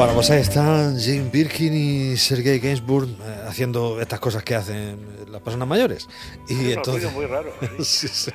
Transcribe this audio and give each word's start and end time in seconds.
Bueno, 0.00 0.14
pues 0.14 0.30
ahí 0.30 0.40
están 0.40 0.98
Jane 0.98 1.28
Birkin 1.30 1.74
y 1.74 2.16
Sergei 2.16 2.58
Gainsbourg 2.58 3.06
eh, 3.06 3.44
haciendo 3.46 4.00
estas 4.00 4.18
cosas 4.18 4.42
que 4.42 4.54
hacen 4.54 4.98
las 5.30 5.42
personas 5.42 5.68
mayores. 5.68 6.08
Y 6.48 6.70
Es 6.70 6.76
entonces. 6.78 7.12
muy 7.12 7.26
raro. 7.26 7.52
¿sí? 7.80 8.08
Sí, 8.08 8.08
sí. 8.08 8.30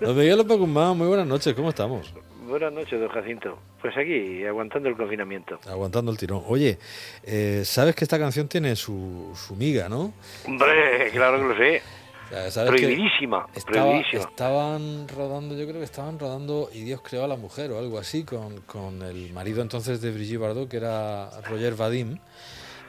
Don 0.00 0.16
Miguel 0.16 0.38
López 0.38 0.56
Guzmán, 0.56 0.96
muy 0.96 1.08
buenas 1.08 1.26
noches, 1.26 1.52
¿cómo 1.52 1.68
estamos? 1.68 2.10
Buenas 2.48 2.72
noches, 2.72 2.98
don 2.98 3.10
Jacinto. 3.10 3.58
Pues 3.82 3.94
aquí, 3.98 4.46
aguantando 4.46 4.88
el 4.88 4.96
confinamiento. 4.96 5.60
Aguantando 5.68 6.10
el 6.10 6.16
tirón. 6.16 6.42
Oye, 6.46 6.78
eh, 7.24 7.60
sabes 7.66 7.94
que 7.94 8.04
esta 8.06 8.18
canción 8.18 8.48
tiene 8.48 8.76
su, 8.76 9.34
su 9.34 9.56
miga, 9.56 9.90
¿no? 9.90 10.14
Hombre, 10.46 11.10
claro 11.12 11.36
que 11.36 11.44
lo 11.44 11.54
sé. 11.58 11.82
O 12.30 12.50
sea, 12.50 12.66
Prohibidísima, 12.66 13.46
estaba- 13.54 13.84
prohibidísima. 13.86 14.22
estaban 14.22 15.08
rodando, 15.08 15.54
yo 15.56 15.64
creo 15.66 15.78
que 15.78 15.84
estaban 15.84 16.18
rodando 16.18 16.68
Y 16.74 16.80
Dios 16.84 17.00
creó 17.02 17.24
a 17.24 17.28
la 17.28 17.36
mujer 17.36 17.70
o 17.72 17.78
algo 17.78 17.98
así, 17.98 18.24
con, 18.24 18.60
con 18.62 19.02
el 19.02 19.32
marido 19.32 19.62
entonces 19.62 20.00
de 20.02 20.10
Brigitte 20.10 20.38
Bardot, 20.38 20.68
que 20.68 20.76
era 20.76 21.30
Roger 21.48 21.74
Vadim. 21.74 22.18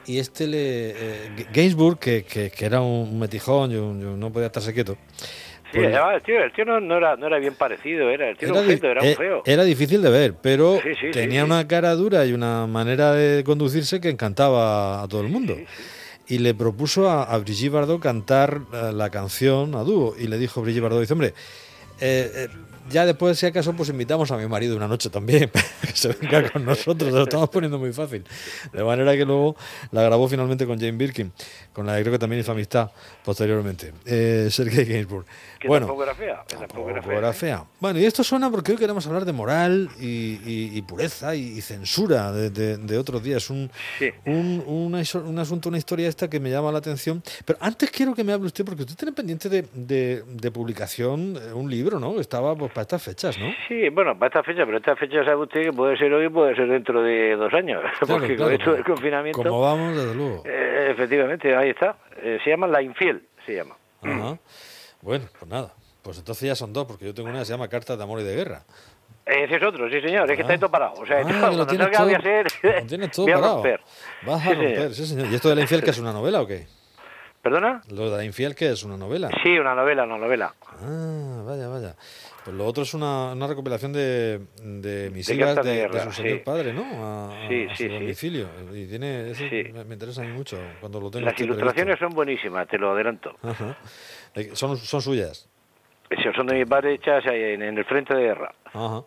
Y 0.06 0.18
este 0.18 0.46
le. 0.46 0.90
eh, 0.90 1.46
Gainsbourg, 1.52 1.98
que, 1.98 2.24
que- 2.24 2.50
que 2.50 2.64
era 2.66 2.80
un 2.80 3.18
metijón, 3.18 3.70
yo, 3.70 3.78
yo 3.98 4.16
no 4.16 4.30
podía 4.32 4.46
estarse 4.46 4.74
quieto. 4.74 4.96
Sí, 5.72 5.78
pues- 5.78 5.86
además, 5.94 6.14
el 6.16 6.22
tío, 6.22 6.42
el 6.42 6.52
tío 6.52 6.64
no, 6.64 6.80
no 6.80 6.96
era, 6.96 7.16
no 7.16 7.26
era 7.28 7.38
bien 7.38 7.54
parecido, 7.54 8.10
era, 8.10 8.28
el 8.30 8.36
tío 8.36 8.48
era, 8.48 8.60
un 8.60 8.66
feto, 8.66 8.86
era 8.88 9.04
eh, 9.06 9.10
un 9.10 9.16
feo. 9.16 9.42
era 9.46 9.62
difícil 9.62 10.02
de 10.02 10.10
ver, 10.10 10.34
pero 10.42 10.80
Sí, 10.82 10.88
sí, 11.00 11.10
tenía 11.12 11.42
sí. 11.42 11.46
una 11.46 11.68
cara 11.68 11.94
dura 11.94 12.26
y 12.26 12.32
una 12.32 12.66
manera 12.66 13.12
de 13.12 13.44
conducirse 13.44 14.00
que 14.00 14.08
encantaba 14.10 15.00
a 15.02 15.06
todo 15.08 15.20
el 15.20 15.28
mundo. 15.28 15.56
Y 16.30 16.38
le 16.38 16.54
propuso 16.54 17.10
a, 17.10 17.24
a 17.24 17.38
Brigitte 17.38 17.72
Bardot 17.72 18.00
cantar 18.00 18.62
eh, 18.72 18.92
la 18.92 19.10
canción 19.10 19.74
a 19.74 19.82
dúo. 19.82 20.14
Y 20.16 20.28
le 20.28 20.38
dijo 20.38 20.62
Brigitte 20.62 20.82
Bardot, 20.82 21.00
dice, 21.00 21.12
hombre, 21.12 21.34
eh, 22.00 22.30
eh, 22.34 22.48
ya 22.90 23.06
después, 23.06 23.38
si 23.38 23.46
acaso, 23.46 23.72
pues 23.72 23.88
invitamos 23.88 24.30
a 24.30 24.36
mi 24.36 24.46
marido 24.46 24.76
una 24.76 24.88
noche 24.88 25.08
también, 25.10 25.50
que 25.80 25.92
se 25.94 26.08
venga 26.08 26.50
con 26.50 26.64
nosotros, 26.64 27.12
lo 27.12 27.22
estamos 27.22 27.48
poniendo 27.50 27.78
muy 27.78 27.92
fácil. 27.92 28.24
De 28.72 28.84
manera 28.84 29.16
que 29.16 29.24
luego 29.24 29.56
la 29.92 30.02
grabó 30.02 30.28
finalmente 30.28 30.66
con 30.66 30.78
Jane 30.78 30.92
Birkin, 30.92 31.32
con 31.72 31.86
la 31.86 31.96
que 31.96 32.02
creo 32.02 32.12
que 32.12 32.18
también 32.18 32.40
hizo 32.40 32.52
amistad 32.52 32.90
posteriormente, 33.24 33.92
eh, 34.06 34.48
Sergei 34.50 34.84
Gainsbourg. 34.84 35.24
Que 35.58 35.68
bueno, 35.68 35.86
tampoco 35.86 36.04
era 36.04 36.14
fea. 36.14 36.44
que 36.48 36.56
tampoco 36.56 36.88
era 36.90 36.94
Tampoco 37.00 37.08
fea. 37.10 37.18
era 37.18 37.32
fea. 37.32 37.64
Bueno, 37.80 37.98
y 37.98 38.04
esto 38.06 38.24
suena 38.24 38.50
porque 38.50 38.72
hoy 38.72 38.78
queremos 38.78 39.06
hablar 39.06 39.24
de 39.24 39.32
moral 39.32 39.90
y, 40.00 40.06
y- 40.06 40.70
y 40.74 40.82
pureza 40.82 41.34
y, 41.34 41.58
y 41.58 41.60
censura 41.60 42.32
de, 42.32 42.50
de- 42.50 42.76
de 42.78 42.98
otros 42.98 43.22
días. 43.22 43.48
Un, 43.50 43.70
Sí. 43.98 44.10
un, 44.26 44.62
una 44.66 45.02
un 45.24 45.38
asunto, 45.38 45.68
una 45.68 45.78
historia 45.78 46.08
esta 46.08 46.28
que 46.30 46.40
me 46.40 46.50
llama 46.50 46.72
la 46.72 46.78
atención. 46.78 47.22
Pero 47.44 47.58
antes 47.62 47.90
quiero 47.90 48.14
que 48.14 48.24
me 48.24 48.32
hable 48.32 48.46
usted, 48.46 48.64
porque 48.64 48.82
usted 48.82 48.96
tiene 48.96 49.12
pendiente 49.12 49.48
de, 49.48 49.62
de- 49.74 50.50
publicación 50.50 51.36
eh, 51.40 51.52
un 51.52 51.70
libro, 51.70 52.00
¿no? 52.00 52.20
Estaba 52.20 52.56
pues, 52.56 52.72
para 52.80 52.96
estas 52.96 53.02
fechas, 53.02 53.38
¿no? 53.38 53.52
Sí, 53.68 53.88
bueno, 53.90 54.18
para 54.18 54.28
esta 54.28 54.42
fecha, 54.42 54.64
pero 54.64 54.78
esta 54.78 54.96
fecha 54.96 55.22
sabe 55.24 55.36
usted 55.36 55.62
que 55.64 55.72
puede 55.72 55.96
ser 55.98 56.12
hoy, 56.14 56.28
puede 56.30 56.54
ser 56.56 56.68
dentro 56.68 57.02
de 57.02 57.36
dos 57.36 57.52
años, 57.52 57.82
porque 58.08 58.36
claro, 58.36 58.44
con 58.44 58.52
esto 58.52 58.72
del 58.72 58.84
confinamiento, 58.84 59.42
Como 59.42 59.60
vamos, 59.60 59.94
desde 59.96 60.14
luego. 60.14 60.42
eh, 60.46 60.88
efectivamente, 60.90 61.54
ahí 61.54 61.70
está. 61.70 61.96
Eh, 62.22 62.38
se 62.42 62.50
llama 62.50 62.66
La 62.66 62.80
Infiel, 62.82 63.22
se 63.44 63.54
llama. 63.56 63.76
Ajá. 64.02 64.38
Bueno, 65.02 65.26
pues 65.38 65.50
nada. 65.50 65.72
Pues 66.02 66.18
entonces 66.18 66.48
ya 66.48 66.54
son 66.54 66.72
dos, 66.72 66.86
porque 66.86 67.04
yo 67.04 67.12
tengo 67.14 67.28
una 67.28 67.40
que 67.40 67.44
se 67.44 67.52
llama 67.52 67.68
Cartas 67.68 67.98
de 67.98 68.04
Amor 68.04 68.20
y 68.20 68.24
de 68.24 68.34
Guerra. 68.34 68.62
Ese 69.26 69.56
es 69.56 69.62
otro, 69.62 69.88
sí 69.90 70.00
señor, 70.00 70.28
es 70.30 70.36
que 70.36 70.42
está 70.42 70.56
todo 70.58 70.70
parado. 70.70 70.94
O 70.94 71.06
sea, 71.06 71.18
Ah, 71.20 71.50
que 71.50 71.56
lo 71.56 71.66
tienes 71.66 71.90
todo- 71.90 72.16
hacer, 72.16 72.46
lo 72.62 72.86
tienes 72.86 73.10
todo 73.10 73.26
voy 73.26 73.32
a 73.32 73.36
parado. 73.36 73.54
romper. 73.56 73.80
Vas 74.26 74.40
a 74.40 74.42
Sí, 74.42 74.48
señor. 74.54 74.64
romper, 74.70 74.94
sí, 74.94 75.06
señor. 75.06 75.26
¿Y 75.30 75.34
esto 75.34 75.48
de 75.50 75.54
la 75.56 75.60
infiel 75.60 75.82
que 75.84 75.90
es 75.90 75.98
una 75.98 76.12
novela 76.12 76.40
o 76.40 76.46
qué? 76.46 76.66
¿Perdona? 77.42 77.80
Lo 77.90 78.10
de 78.10 78.16
la 78.18 78.24
infiel 78.24 78.54
que 78.54 78.70
es 78.70 78.82
una 78.82 78.96
novela. 78.98 79.30
Sí, 79.42 79.58
una 79.58 79.74
novela, 79.74 80.04
una 80.04 80.18
novela. 80.18 80.54
Ah, 80.82 81.42
vaya, 81.46 81.68
vaya. 81.68 81.94
Pues 82.44 82.56
lo 82.56 82.64
otro 82.66 82.82
es 82.84 82.94
una, 82.94 83.32
una 83.32 83.46
recopilación 83.46 83.92
de, 83.92 84.40
de 84.62 85.10
misivas 85.10 85.56
de, 85.56 85.62
de 85.62 85.70
de 85.70 85.76
guerra, 85.76 86.04
su 86.04 86.12
señor 86.12 86.38
sí. 86.38 86.42
padre, 86.44 86.72
¿no? 86.72 86.84
A, 87.04 87.48
Sí, 87.48 87.66
a 87.68 87.76
su 87.76 87.82
sí. 87.82 87.88
domicilio. 87.88 88.48
Y 88.72 88.86
tiene, 88.86 89.30
eso 89.30 89.44
me, 89.84 89.92
interesa 89.92 90.22
a 90.22 90.24
mí 90.24 90.32
mucho 90.32 90.58
cuando 90.80 91.00
lo 91.00 91.10
tengo. 91.10 91.26
Las 91.26 91.38
ilustraciones 91.40 91.96
previsto. 91.96 92.06
son 92.06 92.14
buenísimas, 92.14 92.66
te 92.68 92.78
lo 92.78 92.92
adelanto. 92.92 93.36
Ajá. 93.42 93.76
Son, 94.54 94.76
son 94.76 95.02
suyas. 95.02 95.48
Son 96.34 96.46
de 96.46 96.54
mi 96.56 96.64
padre 96.64 96.94
hechas 96.94 97.24
en, 97.26 97.62
en 97.62 97.78
el 97.78 97.84
frente 97.84 98.14
de 98.14 98.22
guerra. 98.22 98.52
Ajá. 98.72 99.02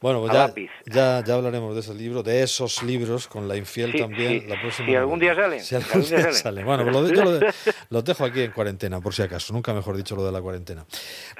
Bueno, 0.00 0.20
pues 0.20 0.32
ya, 0.32 0.48
ya, 0.86 1.22
ya 1.24 1.34
hablaremos 1.34 1.74
de 1.74 1.80
ese 1.80 1.94
libro, 1.94 2.22
de 2.22 2.42
esos 2.42 2.82
libros 2.82 3.28
con 3.28 3.46
la 3.46 3.56
infiel 3.56 3.92
Sí, 3.92 3.98
también. 3.98 4.40
sí. 4.42 4.46
la 4.46 4.60
próxima 4.60 4.88
Si 4.88 4.94
algún 4.94 5.18
día 5.18 5.34
salen, 5.34 5.60
Si 5.60 5.74
algún 5.74 5.90
algún 5.92 6.08
día 6.08 6.16
día 6.16 6.24
salen. 6.32 6.34
salen. 6.42 6.64
Bueno, 6.64 6.82
pues 6.84 6.94
lo 6.94 7.02
de- 7.04 7.14
yo 7.16 7.24
lo, 7.24 7.32
de- 7.38 7.52
los 7.90 8.04
dejo 8.04 8.24
aquí 8.24 8.42
en 8.42 8.52
cuarentena, 8.52 9.00
por 9.00 9.12
si 9.14 9.22
acaso. 9.22 9.52
Nunca 9.52 9.74
mejor 9.74 9.96
dicho 9.96 10.16
lo 10.16 10.24
de 10.24 10.32
la 10.32 10.40
cuarentena. 10.40 10.84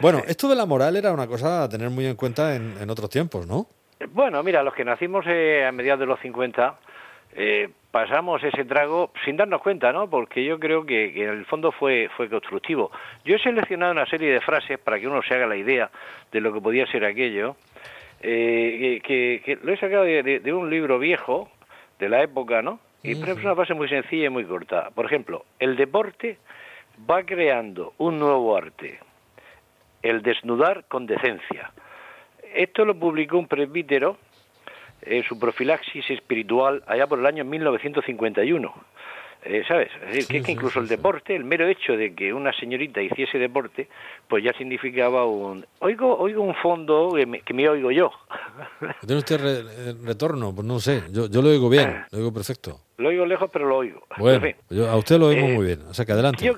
Bueno, 0.00 0.22
esto 0.28 0.48
de 0.48 0.56
la 0.56 0.66
moral 0.66 0.96
era 0.96 1.12
una 1.12 1.26
cosa 1.26 1.64
a 1.64 1.68
tener 1.68 1.88
muy 1.90 2.06
en 2.06 2.16
cuenta 2.16 2.54
en, 2.54 2.76
en 2.80 2.90
otros 2.90 3.08
tiempos, 3.10 3.46
¿no? 3.46 3.68
Bueno, 4.12 4.42
mira, 4.42 4.62
los 4.62 4.74
que 4.74 4.84
nacimos 4.84 5.24
eh, 5.26 5.64
a 5.66 5.72
mediados 5.72 6.00
de 6.00 6.06
los 6.06 6.20
50 6.20 6.78
eh, 7.34 7.68
pasamos 7.90 8.42
ese 8.42 8.64
trago 8.64 9.12
sin 9.24 9.36
darnos 9.36 9.60
cuenta, 9.62 9.92
¿no? 9.92 10.08
Porque 10.10 10.44
yo 10.44 10.58
creo 10.58 10.84
que, 10.84 11.12
que 11.12 11.24
en 11.24 11.30
el 11.30 11.44
fondo 11.46 11.72
fue, 11.72 12.08
fue 12.16 12.28
constructivo. 12.28 12.90
Yo 13.24 13.36
he 13.36 13.38
seleccionado 13.38 13.92
una 13.92 14.06
serie 14.06 14.30
de 14.32 14.40
frases 14.40 14.78
para 14.78 14.98
que 14.98 15.06
uno 15.08 15.22
se 15.22 15.34
haga 15.34 15.46
la 15.46 15.56
idea 15.56 15.90
de 16.32 16.40
lo 16.40 16.52
que 16.52 16.60
podía 16.60 16.86
ser 16.86 17.04
aquello, 17.04 17.56
eh, 18.20 19.00
que, 19.04 19.40
que- 19.44 19.56
que 19.56 19.64
lo 19.64 19.72
he 19.72 19.76
sacado 19.76 20.04
de, 20.04 20.22
de- 20.22 20.40
de 20.40 20.52
un 20.52 20.68
libro 20.70 20.98
viejo 20.98 21.50
de 21.98 22.08
la 22.08 22.22
época, 22.22 22.62
¿no? 22.62 22.80
Y 23.02 23.12
es 23.12 23.18
una 23.44 23.54
frase 23.54 23.72
muy 23.74 23.88
sencilla 23.88 24.26
y 24.26 24.30
muy 24.30 24.44
corta. 24.44 24.90
Por 24.94 25.06
ejemplo, 25.06 25.44
el 25.58 25.74
deporte 25.76 26.36
va 27.10 27.22
creando 27.22 27.94
un 27.98 28.18
nuevo 28.18 28.54
arte, 28.56 28.98
el 30.02 30.20
desnudar 30.22 30.84
con 30.86 31.06
decencia. 31.06 31.70
Esto 32.54 32.84
lo 32.84 32.94
publicó 32.94 33.38
un 33.38 33.46
presbítero 33.48 34.18
eh, 35.02 35.22
su 35.28 35.38
profilaxis 35.38 36.08
espiritual 36.10 36.82
allá 36.86 37.06
por 37.06 37.18
el 37.18 37.26
año 37.26 37.44
1951. 37.44 38.72
Eh, 39.42 39.62
¿Sabes? 39.66 39.88
Es 39.94 40.00
decir, 40.08 40.22
Sí, 40.24 40.28
que, 40.32 40.36
es 40.36 40.42
que 40.42 40.46
sí, 40.48 40.52
incluso 40.52 40.74
sí, 40.74 40.78
el 40.80 40.88
sí. 40.88 40.96
deporte, 40.96 41.34
el 41.34 41.44
mero 41.44 41.66
hecho 41.66 41.96
de 41.96 42.14
que 42.14 42.30
una 42.34 42.52
señorita 42.52 43.00
hiciese 43.00 43.38
deporte, 43.38 43.88
pues 44.28 44.44
ya 44.44 44.52
significaba 44.52 45.24
un... 45.24 45.64
Oigo, 45.78 46.14
oigo 46.18 46.42
un 46.42 46.54
fondo 46.56 47.14
que 47.16 47.24
me, 47.24 47.40
que 47.40 47.54
me 47.54 47.66
oigo 47.66 47.90
yo. 47.90 48.10
¿Tiene 49.00 49.16
usted 49.16 49.40
re- 49.40 49.60
eh, 49.90 49.94
retorno? 50.04 50.54
Pues 50.54 50.66
no 50.66 50.78
sé. 50.78 51.04
Yo, 51.10 51.26
yo 51.30 51.40
lo 51.40 51.48
oigo 51.48 51.70
bien, 51.70 52.04
lo 52.12 52.18
oigo 52.18 52.34
perfecto. 52.34 52.80
lo 52.98 53.08
oigo 53.08 53.24
lejos, 53.24 53.48
pero 53.50 53.66
lo 53.66 53.78
oigo. 53.78 54.02
Bueno, 54.18 54.36
En 54.46 54.54
fin, 54.54 54.62
yo- 54.76 54.90
a 54.90 54.96
usted 54.98 55.18
lo 55.18 55.28
oímos 55.28 55.48
Eh, 55.50 55.54
muy 55.54 55.64
bien. 55.66 55.80
O 55.88 55.94
sea 55.94 56.04
que 56.04 56.12
adelante. 56.12 56.44
yo, 56.44 56.52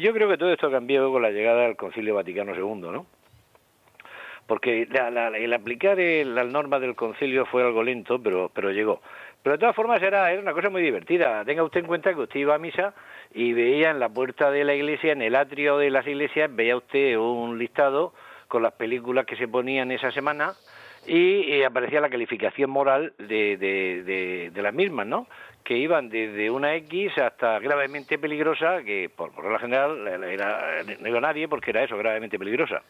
yo 0.00 0.14
creo 0.14 0.26
que 0.30 0.38
todo 0.38 0.50
esto 0.54 0.70
cambió 0.70 1.12
con 1.12 1.20
la 1.20 1.30
llegada 1.30 1.64
del 1.64 1.76
Concilio 1.76 2.14
Vaticano 2.14 2.54
II, 2.54 2.80
¿no? 2.90 3.04
Porque 4.46 4.86
la- 4.90 5.10
la- 5.10 5.28
el 5.28 5.52
aplicar 5.52 5.98
el- 6.00 6.34
las 6.34 6.46
normas 6.46 6.80
del 6.80 6.94
concilio 6.94 7.46
fue 7.46 7.62
algo 7.62 7.82
lento, 7.82 8.20
pero, 8.22 8.50
pero 8.54 8.70
llegó. 8.70 9.00
Pero 9.42 9.54
de 9.56 9.58
todas 9.58 9.74
formas 9.74 10.00
era, 10.02 10.30
era 10.30 10.40
una 10.40 10.52
cosa 10.52 10.70
muy 10.70 10.82
divertida. 10.82 11.44
Tenga 11.44 11.64
usted 11.64 11.80
en 11.80 11.86
cuenta 11.86 12.14
que 12.14 12.20
usted 12.20 12.40
iba 12.40 12.54
a 12.54 12.58
misa 12.58 12.94
y 13.34 13.52
veía 13.52 13.90
en 13.90 13.98
la 13.98 14.08
puerta 14.08 14.50
de 14.50 14.64
la 14.64 14.74
iglesia, 14.74 15.12
en 15.12 15.22
el 15.22 15.34
atrio 15.34 15.78
de 15.78 15.90
las 15.90 16.06
iglesias, 16.06 16.54
veía 16.54 16.76
usted 16.76 17.16
un 17.16 17.58
listado 17.58 18.12
con 18.46 18.62
las 18.62 18.72
películas 18.74 19.26
que 19.26 19.36
se 19.36 19.48
ponían 19.48 19.90
esa 19.90 20.12
semana 20.12 20.54
y, 21.06 21.62
aparecía 21.62 22.00
la 22.00 22.10
calificación 22.10 22.70
moral 22.70 23.14
de, 23.18 23.56
de, 23.56 24.62
las 24.62 24.74
mismas, 24.74 25.06
¿no? 25.06 25.26
Que 25.64 25.76
iban 25.76 26.08
desde 26.08 26.50
una 26.50 26.74
X 26.76 27.18
hasta 27.18 27.58
gravemente 27.58 28.18
peligrosa, 28.18 28.82
que 28.84 29.10
por, 29.14 29.32
por 29.32 29.44
regla 29.44 29.58
general 29.58 30.06
era, 30.24 30.82
no 31.00 31.08
iba 31.08 31.20
nadie 31.20 31.48
porque 31.48 31.70
era 31.70 31.82
eso, 31.82 31.96
gravemente 31.96 32.38
peligrosa. 32.38 32.82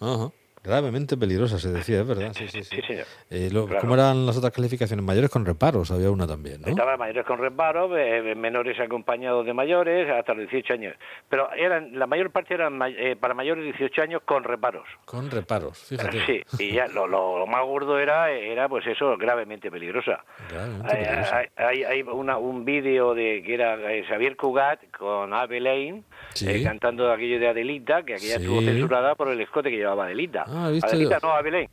Ajá. 0.00 0.30
Gravemente 0.62 1.16
peligrosa, 1.16 1.58
se 1.58 1.70
decía, 1.70 2.00
es 2.00 2.06
verdad. 2.06 2.32
Sí, 2.34 2.46
sí, 2.48 2.62
sí. 2.62 2.76
Sí, 2.76 2.82
señor. 2.86 3.06
Eh, 3.30 3.48
lo- 3.50 3.64
Claro. 3.66 3.80
¿Cómo 3.80 3.94
eran 3.94 4.26
las 4.26 4.36
otras 4.36 4.52
calificaciones? 4.52 5.04
Mayores 5.04 5.30
con 5.30 5.46
reparos, 5.46 5.90
había 5.90 6.10
una 6.10 6.26
también, 6.26 6.60
¿no? 6.60 6.68
Estaban 6.68 6.98
mayores 6.98 7.24
con 7.24 7.38
reparo, 7.38 7.96
eh, 7.96 8.34
menores 8.34 8.78
acompañados 8.78 9.46
de 9.46 9.54
mayores, 9.54 10.10
hasta 10.10 10.34
los 10.34 10.50
18 10.50 10.74
años. 10.74 10.94
Pero 11.28 11.50
eran 11.52 11.98
la 11.98 12.06
mayor 12.06 12.30
parte 12.30 12.52
eran 12.54 12.78
eh, 12.96 13.16
para 13.18 13.32
mayores 13.32 13.64
de 13.64 13.70
18 13.72 14.02
años 14.02 14.22
con 14.26 14.44
reparos. 14.44 14.86
Con 15.06 15.30
reparos, 15.30 15.78
fíjate. 15.78 16.20
Sí, 16.26 16.42
y 16.58 16.72
ya 16.74 16.88
lo, 16.88 17.06
lo- 17.06 17.38
lo 17.38 17.46
más 17.46 17.64
gordo 17.64 17.98
era, 17.98 18.30
era 18.30 18.68
pues 18.68 18.86
eso, 18.86 19.16
gravemente 19.16 19.70
peligrosa. 19.70 20.22
Gravemente 20.50 20.88
Hay, 20.94 21.04
peligrosa. 21.04 21.36
hay, 21.38 21.46
hay- 21.56 21.84
hay 21.84 22.02
una- 22.02 22.36
un 22.38 22.64
vídeo 22.66 23.14
de 23.14 23.42
que 23.46 23.54
era 23.54 23.76
eh, 23.92 24.04
Xavier 24.08 24.36
Cugat 24.36 24.80
con 24.90 25.32
Ave 25.32 25.60
Lane 25.60 26.02
Sí. 26.34 26.48
eh, 26.50 26.62
cantando 26.64 27.10
aquello 27.10 27.40
de 27.40 27.48
Adelita, 27.48 28.02
que 28.02 28.14
aquella 28.14 28.36
estuvo 28.36 28.60
censurada 28.60 29.14
por 29.14 29.28
el 29.30 29.40
escote 29.40 29.70
que 29.70 29.76
llevaba 29.76 30.04
Adelita. 30.04 30.44
Ah, 30.52 30.68
he 30.68 30.72
visto 30.72 30.96
yo. 30.96 31.08
no, 31.22 31.30
Ave 31.32 31.50
Lane. 31.50 31.70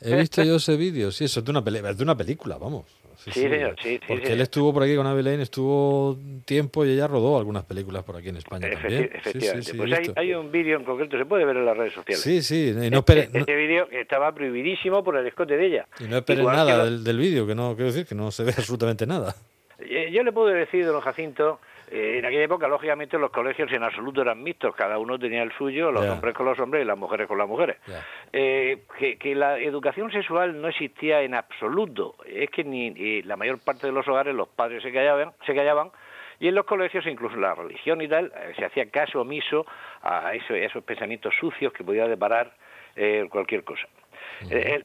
He 0.00 0.16
visto 0.16 0.42
yo 0.42 0.56
ese 0.56 0.76
vídeo, 0.78 1.12
sí, 1.12 1.24
eso 1.24 1.40
es 1.40 1.44
de 1.46 1.50
una, 1.50 1.62
es 1.90 1.96
de 1.98 2.02
una 2.04 2.16
película, 2.16 2.56
vamos. 2.58 2.84
Sí, 3.16 3.30
señor, 3.30 3.74
sí, 3.82 3.90
sí, 3.96 4.00
Porque 4.06 4.26
sí. 4.26 4.32
él 4.32 4.40
estuvo 4.42 4.74
por 4.74 4.82
aquí 4.82 4.94
con 4.96 5.06
Abilene, 5.06 5.44
estuvo 5.44 6.18
tiempo 6.44 6.84
y 6.84 6.90
ella 6.90 7.06
rodó 7.06 7.38
algunas 7.38 7.64
películas 7.64 8.02
por 8.04 8.16
aquí 8.16 8.28
en 8.28 8.36
España 8.36 8.68
Efecti- 8.68 8.80
también. 8.82 9.02
Sí, 9.02 9.08
sí, 9.08 9.18
efectivamente. 9.30 9.70
sí, 9.70 9.76
pues 9.78 9.92
hay, 9.92 10.12
hay 10.16 10.34
un 10.34 10.52
vídeo 10.52 10.76
en 10.78 10.84
concreto, 10.84 11.16
se 11.16 11.24
puede 11.24 11.44
ver 11.46 11.56
en 11.56 11.64
las 11.64 11.74
redes 11.76 11.94
sociales. 11.94 12.20
Sí, 12.22 12.42
sí, 12.42 12.70
y 12.70 12.90
no 12.90 12.98
Este, 12.98 13.28
no- 13.32 13.38
este 13.38 13.56
vídeo 13.56 13.88
estaba 13.92 14.34
prohibidísimo 14.34 15.02
por 15.02 15.16
el 15.16 15.26
escote 15.26 15.56
de 15.56 15.66
ella. 15.66 15.86
y 16.00 16.04
no 16.04 16.18
espere 16.18 16.40
Igual 16.40 16.54
que 16.54 16.58
nada 16.58 16.76
lo- 16.78 16.84
del, 16.84 17.04
del 17.04 17.16
vídeo, 17.18 17.46
que 17.46 17.54
no, 17.54 17.74
quiero 17.76 17.92
decir 17.92 18.04
que 18.04 18.14
no 18.14 18.30
se 18.30 18.44
ve 18.44 18.52
absolutamente 18.58 19.06
nada. 19.06 19.34
Eh, 20.06 20.10
Yo 20.12 20.22
le 20.22 20.32
puedo 20.32 20.48
decir, 20.48 20.84
don 20.86 21.00
Jacinto, 21.00 21.60
eh, 21.90 22.16
en 22.18 22.24
aquella 22.24 22.44
época, 22.44 22.66
lógicamente, 22.68 23.18
los 23.18 23.30
colegios 23.30 23.70
en 23.72 23.82
absoluto 23.82 24.22
eran 24.22 24.42
mixtos, 24.42 24.74
cada 24.74 24.98
uno 24.98 25.18
tenía 25.18 25.42
el 25.42 25.52
suyo, 25.52 25.92
los 25.92 26.02
hombres 26.12 26.34
con 26.34 26.46
los 26.46 26.58
hombres 26.58 26.82
y 26.82 26.86
las 26.86 26.96
mujeres 26.98 27.26
con 27.28 27.38
las 27.38 27.46
mujeres. 27.48 27.76
Eh, 28.32 28.78
que, 28.98 29.16
que 29.18 29.34
la 29.34 29.58
educación 29.58 30.10
sexual 30.10 30.60
no 30.60 30.68
existía 30.68 31.20
en 31.22 31.34
absoluto. 31.34 32.14
Es 32.26 32.50
que 32.50 32.64
ni, 32.64 32.90
ni 32.90 33.22
la 33.22 33.36
mayor 33.36 33.58
parte 33.58 33.86
de 33.86 33.92
los 33.92 34.06
hogares 34.08 34.34
los 34.34 34.48
padres 34.48 34.82
se 34.82 34.92
callaban, 34.92 35.32
se 35.46 35.54
callaban 35.54 35.90
y 36.40 36.48
en 36.48 36.54
los 36.56 36.64
colegios, 36.66 37.06
incluso 37.06 37.36
la 37.36 37.54
religión 37.54 38.00
y 38.00 38.08
tal, 38.08 38.26
eh, 38.34 38.52
se 38.56 38.64
hacía 38.64 38.90
caso 38.90 39.20
omiso 39.20 39.66
a, 40.02 40.34
eso- 40.34 40.54
a 40.54 40.58
esos 40.58 40.82
pensamientos 40.82 41.32
sucios 41.38 41.72
que 41.72 41.84
podía 41.84 42.08
deparar 42.08 42.52
eh, 42.96 43.26
cualquier 43.30 43.62
cosa. 43.64 43.86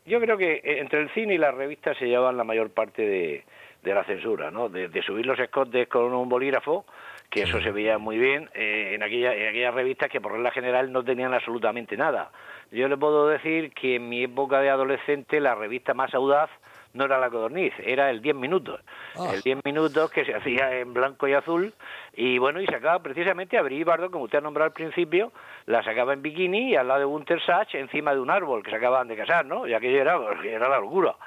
Yo 0.06 0.20
creo 0.20 0.38
que 0.38 0.62
entre 0.64 1.02
el 1.02 1.10
cine 1.12 1.36
y 1.36 1.38
las 1.38 1.54
revistas 1.56 1.98
se 1.98 2.06
llevaban 2.08 2.38
la 2.38 2.44
mayor 2.44 2.70
parte 2.72 3.02
de, 3.02 3.44
de 3.84 3.94
la 3.94 4.04
censura, 4.04 4.52
¿no? 4.52 4.70
De, 4.70 4.90
de 4.90 5.02
subir 5.02 5.26
los 5.26 5.40
escotes 5.40 5.88
con 5.88 6.14
un 6.14 6.28
bolígrafo, 6.30 6.86
que 7.30 7.44
eso 7.44 7.62
se 7.62 7.72
veía 7.72 7.98
muy 7.98 8.18
bien 8.18 8.50
eh, 8.54 8.92
en, 8.94 9.04
aquella, 9.04 9.34
en 9.36 9.50
aquellas 9.50 9.74
revistas 9.74 10.10
que 10.10 10.20
por 10.20 10.34
regla 10.34 10.52
general 10.52 10.92
no 10.92 11.04
tenían 11.04 11.34
absolutamente 11.34 11.96
nada. 11.96 12.32
Yo 12.72 12.88
le 12.88 12.98
puedo 12.98 13.28
decir 13.28 13.72
que 13.74 13.96
en 13.96 14.10
mi 14.10 14.24
época 14.24 14.62
de 14.62 14.70
adolescente 14.70 15.40
la 15.40 15.56
revista 15.56 15.94
más 15.94 16.14
audaz 16.14 16.50
no 16.94 17.06
era 17.06 17.20
la 17.20 17.30
codorniz, 17.30 17.74
era 17.84 18.10
el 18.10 18.22
10 18.22 18.36
minutos. 18.36 18.82
Ah. 19.16 19.32
El 19.34 19.42
10 19.42 19.60
minutos 19.64 20.12
que 20.12 20.26
se 20.26 20.34
hacía 20.34 20.80
en 20.80 20.94
blanco 20.94 21.28
y 21.28 21.34
azul 21.34 21.74
y 22.14 22.38
bueno, 22.38 22.60
y 22.60 22.66
sacaba 22.66 23.00
precisamente 23.00 23.58
a 23.58 23.62
Brigitte 23.62 23.88
Bardot, 23.88 24.12
como 24.12 24.26
usted 24.26 24.40
ha 24.40 24.42
nombrado 24.42 24.68
al 24.68 24.74
principio, 24.74 25.32
la 25.68 25.84
sacaba 25.84 26.14
en 26.14 26.22
bikini 26.22 26.72
y 26.72 26.76
al 26.76 26.88
lado 26.88 27.00
de 27.00 27.06
Gunter 27.06 27.40
Sachs 27.46 27.76
encima 27.76 28.14
de 28.14 28.20
un 28.20 28.30
árbol 28.30 28.64
que 28.64 28.72
se 28.72 28.78
acababan 28.78 29.08
de 29.08 29.16
casar, 29.16 29.46
¿no? 29.46 29.68
Y 29.68 29.74
aquello 29.74 30.02
era, 30.02 30.18
era 30.44 30.68
la 30.68 30.80
locura. 30.80 31.16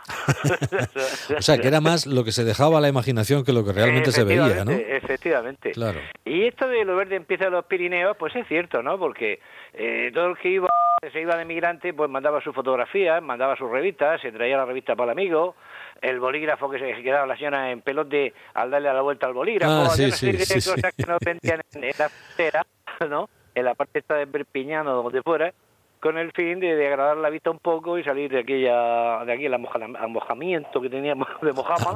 O 1.37 1.43
sea, 1.43 1.59
que 1.59 1.69
era 1.69 1.81
más 1.81 2.07
lo 2.07 2.25
que 2.25 2.33
se 2.33 2.45
dejaba 2.45 2.79
a 2.79 2.81
la 2.81 2.89
imaginación 2.89 3.45
que 3.45 3.53
lo 3.53 3.65
que 3.65 3.73
realmente 3.73 4.13
se 4.13 4.25
veía, 4.25 4.65
¿no? 4.65 4.73
Efectivamente, 4.73 5.13
Efectivamente. 5.13 5.71
Claro. 5.73 6.01
Y 6.25 6.47
esto 6.47 6.69
de 6.69 6.85
lo 6.85 6.97
verde 6.97 7.17
empieza 7.17 7.47
en 7.47 7.53
los 7.53 7.65
Pirineos, 7.65 8.17
pues 8.17 8.35
es 8.37 8.47
cierto, 8.49 8.83
¿no? 8.83 8.99
Porque 8.99 9.41
eh, 9.73 10.11
todo 10.13 10.27
el 10.27 10.37
que 10.37 10.49
iba, 10.49 10.69
se 11.13 11.21
iba 11.21 11.37
de 11.37 11.45
migrante, 11.45 11.95
pues 11.95 12.11
mandaba 12.11 12.41
sus 12.41 12.55
fotografías, 12.55 13.23
mandaba 13.23 13.57
sus 13.57 13.71
revistas, 13.71 14.21
se 14.21 14.33
traía 14.33 14.57
la 14.57 14.65
revista 14.65 14.95
para 14.95 15.13
el 15.13 15.19
amigo, 15.19 15.52
el 16.01 16.19
bolígrafo 16.21 16.69
que 16.71 16.79
se 16.79 17.03
quedaba 17.03 17.27
la 17.27 17.37
señora 17.37 17.71
en 17.71 17.81
pelote 17.81 18.35
al 18.55 18.71
darle 18.71 18.89
a 18.89 18.93
la 18.95 19.03
vuelta 19.03 19.27
al 19.27 19.35
bolígrafo, 19.35 19.73
Ah, 19.73 19.91
sí, 19.91 20.11
sí, 20.11 20.55
cosas 20.71 20.93
que 20.97 21.05
no 21.07 21.17
vendían 21.25 21.61
en, 21.75 21.85
en 21.85 21.93
la 21.99 22.09
frontera, 22.09 22.67
¿no? 23.09 23.29
En 23.55 23.65
la 23.65 23.75
parte 23.75 23.99
esta 24.01 24.15
de 24.15 24.27
Perpiñán 24.27 24.87
o 24.89 25.03
donde 25.03 25.23
fuera, 25.23 25.53
con 26.01 26.19
el 26.19 26.33
fin 26.33 26.59
de, 26.59 26.75
de 26.75 26.89
agradar 26.89 27.17
la 27.19 27.31
vista 27.31 27.51
un 27.51 27.61
poco 27.61 27.97
y 27.97 28.03
salir 28.03 28.29
de 28.33 28.41
aquella 28.41 29.25
de 29.25 29.33
aquel 29.35 29.55
amoja- 29.55 29.79
amojamiento 30.01 30.81
que 30.81 30.91
teníamos 30.91 31.29
de 31.43 31.53
Mojama. 31.53 31.93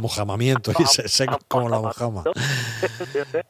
Se 0.87 1.09
seco 1.09 1.39
como 1.49 1.69
la 1.69 1.81
mojama. 1.81 2.23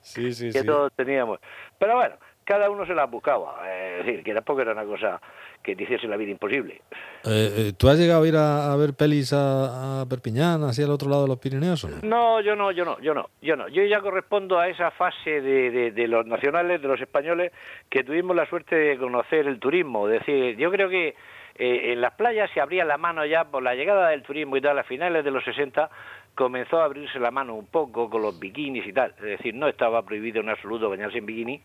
Sí, 0.01 0.33
sí, 0.33 0.51
que 0.53 0.61
sí. 0.61 0.67
todos 0.67 0.93
teníamos. 0.95 1.41
Pero 1.79 1.97
bueno, 1.97 2.17
cada 2.47 2.71
uno 2.71 2.87
se 2.87 2.95
las 2.95 3.11
buscaba. 3.11 3.61
eh, 3.67 3.97
Es 4.01 4.07
decir, 4.07 4.25
que 4.25 4.33
tampoco 4.33 4.63
era 4.63 4.73
una 4.73 4.85
cosa 4.85 5.21
que 5.63 5.75
te 5.77 5.83
hiciese 5.83 6.07
la 6.07 6.17
vida 6.17 6.31
imposible. 6.31 6.81
Eh, 7.25 7.53
eh, 7.59 7.73
¿Tú 7.77 7.89
has 7.89 7.99
llegado 7.99 8.23
a 8.23 8.29
ir 8.29 8.37
a, 8.37 8.73
a 8.73 8.77
ver 8.77 8.95
pelis 8.95 9.33
a, 9.33 10.01
a 10.03 10.07
Perpiñán, 10.07 10.63
así 10.63 10.83
al 10.83 10.91
otro 10.93 11.11
lado 11.11 11.23
de 11.23 11.29
los 11.29 11.39
Pirineos 11.39 11.83
o 11.85 11.89
no? 11.89 11.97
No, 12.03 12.41
yo 12.41 12.55
no, 12.55 12.71
yo 12.71 12.85
no, 12.85 12.99
yo 13.01 13.13
no, 13.15 13.29
yo 13.43 13.57
no. 13.57 13.67
Yo 13.69 13.83
ya 13.85 14.01
correspondo 14.01 14.59
a 14.61 14.69
esa 14.69 14.91
fase 14.93 15.41
de, 15.43 15.71
de- 15.71 15.91
de 15.91 16.09
los 16.09 16.25
nacionales, 16.25 16.81
de 16.81 16.89
los 16.89 17.01
españoles, 17.01 17.51
que 17.91 18.05
tuvimos 18.05 18.37
la 18.37 18.47
suerte 18.47 18.77
de 18.77 18.97
conocer 18.97 19.47
el 19.49 19.59
turismo. 19.59 20.09
Es 20.09 20.21
decir, 20.21 20.57
yo 20.57 20.71
creo 20.71 20.89
que 20.89 21.17
eh, 21.59 21.93
en 21.93 22.01
las 22.01 22.15
playas 22.15 22.49
se 22.55 22.61
abría 22.61 22.85
la 22.85 22.97
mano 22.99 23.27
ya 23.27 23.45
por 23.45 23.63
la 23.63 23.75
llegada 23.75 24.11
del 24.11 24.23
turismo 24.23 24.57
y 24.57 24.61
tal, 24.61 24.79
a 24.79 24.85
finales 24.85 25.25
de 25.25 25.31
los 25.33 25.43
60 25.43 25.91
comenzó 26.37 26.81
a 26.81 26.85
abrirse 26.85 27.19
la 27.19 27.31
mano 27.31 27.55
un 27.55 27.67
poco 27.67 28.09
con 28.11 28.23
los 28.23 28.39
bikinis 28.39 28.87
y 28.87 28.93
tal. 28.93 29.15
Es 29.17 29.23
decir, 29.39 29.55
no 29.55 29.67
estaba 29.67 30.03
prohibido 30.05 30.41
en 30.43 30.51
absoluto 30.51 30.89
bañarse 30.91 31.19
en 31.19 31.27
bikini. 31.27 31.63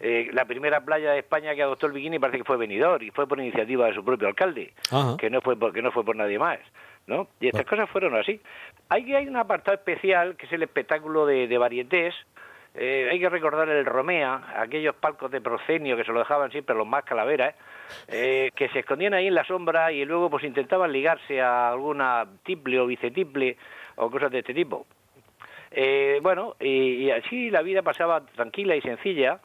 Eh, 0.00 0.28
la 0.32 0.44
primera 0.44 0.80
playa 0.84 1.10
de 1.10 1.18
España 1.18 1.54
que 1.56 1.62
adoptó 1.62 1.86
el 1.86 1.92
bikini 1.92 2.20
parece 2.20 2.38
que 2.38 2.44
fue 2.44 2.56
Benidorm 2.56 3.02
y 3.02 3.10
fue 3.10 3.26
por 3.26 3.40
iniciativa 3.40 3.86
de 3.86 3.94
su 3.94 4.04
propio 4.04 4.28
alcalde 4.28 4.72
Ajá. 4.92 5.16
que 5.18 5.28
no 5.28 5.40
fue 5.40 5.56
por, 5.56 5.72
que 5.72 5.82
no 5.82 5.90
fue 5.90 6.04
por 6.04 6.14
nadie 6.14 6.38
más, 6.38 6.60
¿no? 7.08 7.26
Y 7.40 7.48
estas 7.48 7.66
cosas 7.66 7.90
fueron 7.90 8.14
así. 8.14 8.40
Hay 8.90 9.12
hay 9.12 9.26
un 9.26 9.36
apartado 9.36 9.76
especial 9.76 10.36
que 10.36 10.46
es 10.46 10.52
el 10.52 10.62
espectáculo 10.62 11.26
de, 11.26 11.48
de 11.48 11.58
varietés. 11.58 12.14
Eh, 12.76 13.08
hay 13.10 13.18
que 13.18 13.28
recordar 13.28 13.68
el 13.68 13.84
Romea, 13.84 14.54
aquellos 14.56 14.94
palcos 14.94 15.32
de 15.32 15.40
proscenio 15.40 15.96
que 15.96 16.04
se 16.04 16.12
lo 16.12 16.20
dejaban 16.20 16.52
siempre 16.52 16.76
los 16.76 16.86
más 16.86 17.02
calaveras, 17.02 17.56
eh, 18.06 18.52
que 18.54 18.68
se 18.68 18.80
escondían 18.80 19.14
ahí 19.14 19.26
en 19.26 19.34
la 19.34 19.44
sombra 19.44 19.90
y 19.90 20.04
luego 20.04 20.30
pues 20.30 20.44
intentaban 20.44 20.92
ligarse 20.92 21.40
a 21.40 21.70
alguna 21.70 22.24
tiple 22.44 22.78
o 22.78 22.86
bicetiple 22.86 23.56
o 23.96 24.08
cosas 24.10 24.30
de 24.30 24.38
este 24.40 24.54
tipo. 24.54 24.86
Eh, 25.72 26.20
bueno, 26.22 26.54
y, 26.60 27.06
y 27.06 27.10
así 27.10 27.50
la 27.50 27.62
vida 27.62 27.82
pasaba 27.82 28.24
tranquila 28.24 28.76
y 28.76 28.80
sencilla. 28.80 29.40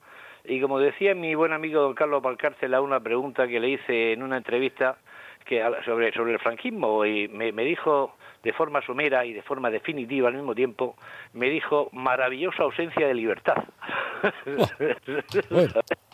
Y 0.45 0.59
como 0.59 0.79
decía 0.79 1.15
mi 1.15 1.35
buen 1.35 1.53
amigo 1.53 1.81
don 1.81 1.93
Carlos 1.93 2.21
Valcárcel 2.21 2.73
a 2.73 2.81
una 2.81 2.99
pregunta 2.99 3.47
que 3.47 3.59
le 3.59 3.69
hice 3.69 4.13
en 4.13 4.23
una 4.23 4.37
entrevista 4.37 4.97
que 5.45 5.63
sobre, 5.85 6.11
sobre 6.13 6.33
el 6.33 6.39
franquismo, 6.39 7.05
y 7.05 7.27
me, 7.27 7.51
me 7.51 7.63
dijo 7.63 8.15
de 8.43 8.53
forma 8.53 8.81
somera 8.85 9.25
y 9.25 9.33
de 9.33 9.41
forma 9.41 9.69
definitiva 9.69 10.27
al 10.27 10.35
mismo 10.35 10.53
tiempo, 10.53 10.95
me 11.33 11.49
dijo 11.49 11.89
maravillosa 11.93 12.63
ausencia 12.63 13.07
de 13.07 13.13
libertad. 13.13 13.63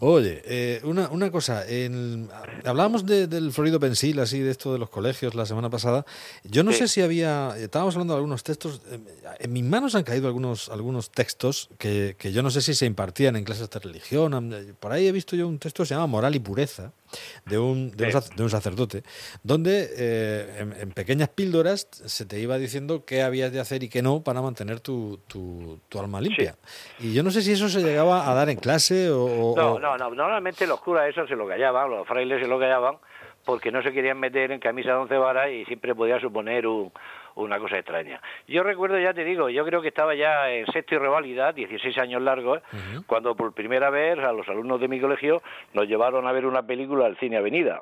Oye, 0.00 0.42
eh, 0.44 0.80
una, 0.84 1.08
una 1.08 1.30
cosa, 1.30 1.66
en- 1.68 2.28
hablábamos 2.64 3.06
de- 3.06 3.26
del 3.26 3.52
Florido 3.52 3.80
Pensil, 3.80 4.18
así 4.20 4.40
de 4.40 4.50
esto 4.50 4.72
de 4.72 4.78
los 4.78 4.90
colegios 4.90 5.34
la 5.34 5.46
semana 5.46 5.70
pasada. 5.70 6.04
Yo 6.44 6.62
no 6.62 6.72
Sí. 6.72 6.78
sé 6.78 6.88
si 6.88 7.00
había, 7.02 7.54
estábamos 7.58 7.94
hablando 7.94 8.14
de 8.14 8.18
algunos 8.18 8.42
textos, 8.42 8.80
eh, 8.90 8.98
en 9.40 9.52
mis 9.52 9.64
manos 9.64 9.94
han 9.94 10.02
caído 10.04 10.26
algunos, 10.28 10.68
algunos 10.68 11.10
textos 11.10 11.70
que, 11.78 12.16
que 12.18 12.32
yo 12.32 12.42
no 12.42 12.50
sé 12.50 12.60
si 12.60 12.74
se 12.74 12.86
impartían 12.86 13.36
en 13.36 13.44
clases 13.44 13.70
de 13.70 13.78
religión. 13.78 14.52
eh, 14.52 14.74
Por 14.78 14.92
ahí 14.92 15.06
he 15.06 15.12
visto 15.12 15.36
yo 15.36 15.48
un 15.48 15.58
texto 15.58 15.82
que 15.82 15.88
se 15.88 15.94
llama 15.94 16.06
Moral 16.06 16.34
y 16.34 16.38
Pureza, 16.40 16.92
de 17.46 17.58
un, 17.58 17.90
de 17.92 18.04
un, 18.04 18.10
Sí. 18.12 18.18
sac- 18.18 18.34
de 18.36 18.42
un 18.42 18.50
sacerdote, 18.50 19.02
donde 19.42 19.90
eh, 19.96 20.56
en, 20.60 20.72
en 20.78 20.90
pequeñas 20.90 21.30
píldoras 21.30 21.88
se 22.04 22.26
te 22.26 22.38
iba 22.38 22.58
diciendo 22.58 23.04
qué 23.06 23.22
habías 23.22 23.50
de 23.50 23.60
hacer 23.60 23.82
y 23.82 23.88
qué 23.88 24.02
no 24.02 24.22
para 24.22 24.42
mantener 24.42 24.80
tu, 24.80 25.18
tu, 25.26 25.80
tu 25.88 25.98
alma 25.98 26.20
limpia. 26.20 26.56
Y 27.00 27.14
yo 27.14 27.22
no 27.22 27.30
sé 27.30 27.40
si 27.42 27.52
eso 27.52 27.68
se 27.70 27.80
llegaba 27.80 28.30
a 28.30 28.34
dar 28.34 28.50
en 28.50 28.58
clase 28.58 29.08
o... 29.10 29.37
o- 29.38 29.54
No, 29.56 29.78
no, 29.78 29.96
no, 29.96 30.10
normalmente 30.10 30.66
los 30.66 30.80
curas 30.80 31.08
eso 31.08 31.26
se 31.26 31.36
lo 31.36 31.46
callaban, 31.46 31.90
los 31.90 32.06
frailes 32.06 32.40
se 32.42 32.48
lo 32.48 32.58
callaban 32.58 32.96
porque 33.44 33.70
no 33.72 33.82
se 33.82 33.92
querían 33.92 34.18
meter 34.20 34.52
en 34.52 34.60
camisa 34.60 34.90
de 34.90 34.96
once 34.96 35.16
varas 35.16 35.50
y 35.50 35.64
siempre 35.64 35.94
podía 35.94 36.20
suponer 36.20 36.66
un- 36.66 36.92
una 37.36 37.58
cosa 37.58 37.78
extraña. 37.78 38.20
Yo 38.48 38.62
recuerdo, 38.62 38.98
ya 38.98 39.14
te 39.14 39.24
digo, 39.24 39.48
yo 39.48 39.64
creo 39.64 39.80
que 39.80 39.88
estaba 39.88 40.14
ya 40.14 40.50
en 40.50 40.66
sexto 40.66 40.96
y 40.96 40.98
revalida, 40.98 41.52
16 41.52 41.96
años 41.98 42.20
largos, 42.20 42.60
Ujú. 42.72 43.04
cuando 43.06 43.34
por 43.36 43.52
primera 43.54 43.90
vez 43.90 44.18
a 44.18 44.32
los 44.32 44.48
alumnos 44.48 44.80
de 44.80 44.88
mi 44.88 45.00
colegio 45.00 45.40
nos 45.72 45.86
llevaron 45.86 46.26
a 46.26 46.32
ver 46.32 46.44
una 46.46 46.62
película 46.64 47.06
al 47.06 47.16
Cine 47.18 47.36
Avenida. 47.36 47.80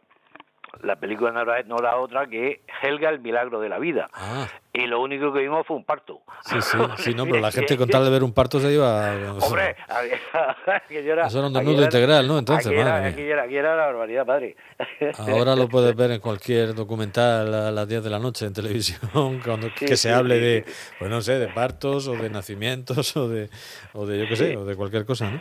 La 0.82 0.96
película 0.96 1.32
no 1.32 1.42
era, 1.78 1.96
otra 1.96 2.26
que 2.26 2.62
Helga, 2.82 3.10
el 3.10 3.20
milagro 3.20 3.60
de 3.60 3.68
la 3.68 3.78
vida. 3.78 4.08
Ah, 4.12 4.46
Y 4.72 4.86
lo 4.86 5.00
único 5.00 5.32
que 5.32 5.40
vimos 5.40 5.66
fue 5.66 5.76
un 5.76 5.84
parto. 5.84 6.20
sí, 6.44 6.56
sí, 6.60 6.78
sí, 6.98 7.14
no, 7.14 7.24
pero 7.24 7.40
la 7.40 7.50
gente 7.50 7.76
con 7.76 7.88
tal 7.88 8.04
de 8.04 8.10
ver 8.10 8.22
un 8.22 8.32
parto 8.32 8.60
se 8.60 8.72
iba... 8.72 9.12
Hombre, 9.40 9.76
aquello 9.88 11.12
era, 11.12 11.26
Eso 11.26 11.38
era 11.38 11.46
un 11.48 11.52
desnudo 11.52 11.82
integral, 11.82 12.26
¿no? 12.28 12.38
Entonces, 12.38 12.66
aquello 12.66 12.82
era, 12.82 13.04
aquello 13.06 13.32
era, 13.32 13.42
aquello 13.42 13.60
era 13.60 13.76
la 13.76 13.86
barbaridad, 13.86 14.26
padre. 14.26 14.56
Ahora 15.18 15.56
lo 15.56 15.68
puedes 15.68 15.94
ver 15.94 16.10
en 16.12 16.20
cualquier 16.20 16.74
documental 16.74 17.52
a 17.54 17.70
las 17.70 17.88
10 17.88 18.04
de 18.04 18.10
la 18.10 18.18
noche 18.18 18.46
en 18.46 18.52
televisión, 18.52 19.40
cuando 19.44 19.68
Sí, 19.68 19.86
que 19.86 19.96
sí, 19.96 20.08
se 20.08 20.12
hable 20.12 20.36
sí, 20.36 20.40
de, 20.40 20.64
sí. 20.66 20.94
pues 20.98 21.10
no 21.10 21.20
sé, 21.20 21.38
de 21.38 21.48
partos 21.48 22.08
o 22.08 22.14
de 22.14 22.30
nacimientos 22.30 23.16
o 23.16 23.28
de, 23.28 23.48
o 23.92 24.06
de 24.06 24.18
yo 24.18 24.28
qué 24.28 24.36
sé, 24.36 24.56
o 24.56 24.64
de 24.64 24.76
cualquier 24.76 25.04
cosa, 25.04 25.30
¿no? 25.30 25.40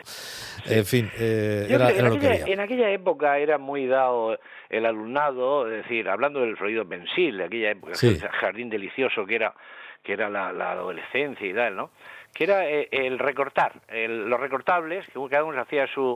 En 0.66 0.86
fin, 0.86 1.10
eh, 1.18 1.68
era, 1.70 1.92
en, 1.92 2.06
lo 2.06 2.20
que 2.20 2.28
había. 2.28 2.46
en 2.46 2.60
aquella 2.60 2.90
época 2.90 3.38
era 3.38 3.58
muy 3.58 3.86
dado 3.88 4.38
el 4.70 4.86
alumnado, 4.86 5.25
es 5.68 5.84
decir, 5.84 6.10
hablando 6.10 6.42
del 6.42 6.58
Florido 6.58 6.88
Pensil, 6.88 7.38
de 7.38 7.44
aquella 7.46 7.72
época, 7.72 7.96
Sí. 7.96 8.10
ese 8.10 8.28
jardín 8.30 8.70
delicioso 8.70 9.26
que 9.26 9.36
era 9.36 9.54
que 10.04 10.14
era 10.14 10.30
la, 10.30 10.54
la 10.54 10.72
adolescencia 10.74 11.48
y 11.48 11.54
tal, 11.54 11.76
¿no? 11.76 11.90
Que 12.32 12.44
era 12.44 12.70
eh, 12.70 12.88
el 12.92 13.18
recortar, 13.18 13.72
el- 13.88 14.30
los 14.30 14.40
recortables, 14.40 15.04
que 15.08 15.20
cada 15.32 15.44
uno 15.44 15.56
se 15.56 15.62
hacía 15.62 15.88
su, 15.88 16.16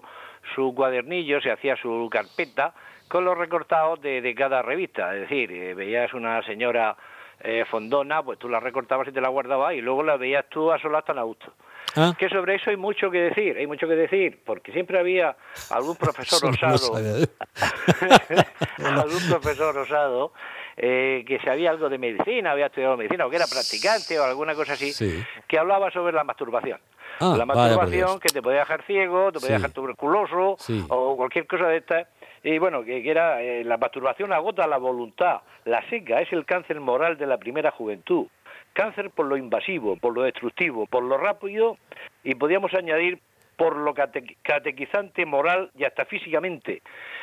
su 0.54 0.76
cuadernillo, 0.76 1.42
se 1.42 1.50
hacía 1.50 1.76
su 1.76 2.08
carpeta 2.12 2.76
con 3.08 3.26
los 3.26 3.36
recortados 3.36 4.00
de, 4.00 4.22
de 4.22 4.36
cada 4.36 4.62
revista, 4.62 5.16
es 5.16 5.22
decir, 5.22 5.52
eh, 5.52 5.74
veías 5.74 6.14
una 6.14 6.44
señora 6.44 6.96
eh, 7.40 7.66
fondona, 7.66 8.22
pues 8.22 8.38
tú 8.38 8.48
la 8.48 8.60
recortabas 8.60 9.08
y 9.08 9.12
te 9.12 9.22
la 9.22 9.30
guardabas 9.30 9.74
y 9.74 9.82
luego 9.82 10.04
la 10.04 10.18
veías 10.18 10.46
tú 10.50 10.72
a 10.72 10.78
solas 10.78 11.04
tan 11.04 11.18
a 11.18 11.24
gusto. 11.24 11.52
Ah, 12.00 12.16
Que 12.18 12.30
sobre 12.30 12.56
eso 12.56 12.70
hay 12.70 12.78
mucho 12.78 13.12
que 13.12 13.20
decir, 13.20 13.58
hay 13.58 13.68
mucho 13.68 13.88
que 13.88 13.96
decir, 13.96 14.42
porque 14.46 14.72
siempre 14.72 14.98
había 15.00 15.36
algún 15.72 15.96
profesor 15.98 16.40
osado, 16.50 16.96
algún 18.78 19.30
profesor 19.30 19.78
osado 19.78 20.32
eh, 20.78 21.24
que 21.28 21.40
sabía 21.40 21.72
algo 21.72 21.90
de 21.90 21.98
medicina, 21.98 22.52
había 22.52 22.68
estudiado 22.68 22.96
medicina, 22.96 23.26
o 23.26 23.30
que 23.30 23.36
era 23.36 23.46
practicante 23.48 24.18
o 24.20 24.24
alguna 24.24 24.56
cosa 24.56 24.74
así, 24.74 24.94
Sí. 24.94 25.22
que 25.48 25.60
hablaba 25.60 25.92
sobre 25.92 26.14
la 26.14 26.24
masturbación. 26.24 26.80
Ah, 27.20 27.36
la 27.38 27.46
masturbación 27.46 28.20
que 28.20 28.30
te 28.30 28.42
podía 28.42 28.60
dejar 28.60 28.84
ciego, 28.84 29.32
te 29.34 29.40
podía 29.42 29.58
Sí. 29.58 29.62
dejar 29.62 29.72
tuberculoso 29.72 30.56
Sí. 30.60 30.86
o 30.88 31.18
cualquier 31.18 31.48
cosa 31.48 31.68
de 31.68 31.78
estas. 31.78 32.08
Y 32.44 32.58
bueno, 32.60 32.86
que, 32.86 33.04
que 33.04 33.12
era 33.12 33.42
eh, 33.42 33.66
la 33.66 33.76
masturbación 33.78 34.32
agota 34.32 34.66
la 34.68 34.78
voluntad, 34.78 35.42
la 35.66 35.82
seca 35.90 36.22
es 36.22 36.32
el 36.32 36.46
cáncer 36.46 36.80
moral 36.80 37.18
de 37.18 37.28
la 37.28 37.38
primera 37.38 37.72
juventud. 37.72 38.28
Cáncer 38.74 39.10
por 39.12 39.26
lo 39.26 39.38
invasivo, 39.38 39.98
por 39.98 40.14
lo 40.14 40.24
destructivo, 40.24 40.86
por 40.88 41.04
lo 41.04 41.18
rápido 41.18 41.78
y 42.24 42.36
podríamos 42.36 42.74
añadir 42.74 43.20
por 43.60 43.76
lo 43.76 43.94
catequizante 43.94 45.26
moral 45.26 45.70
y 45.78 45.84
hasta 45.84 46.06
físicamente. 46.06 46.82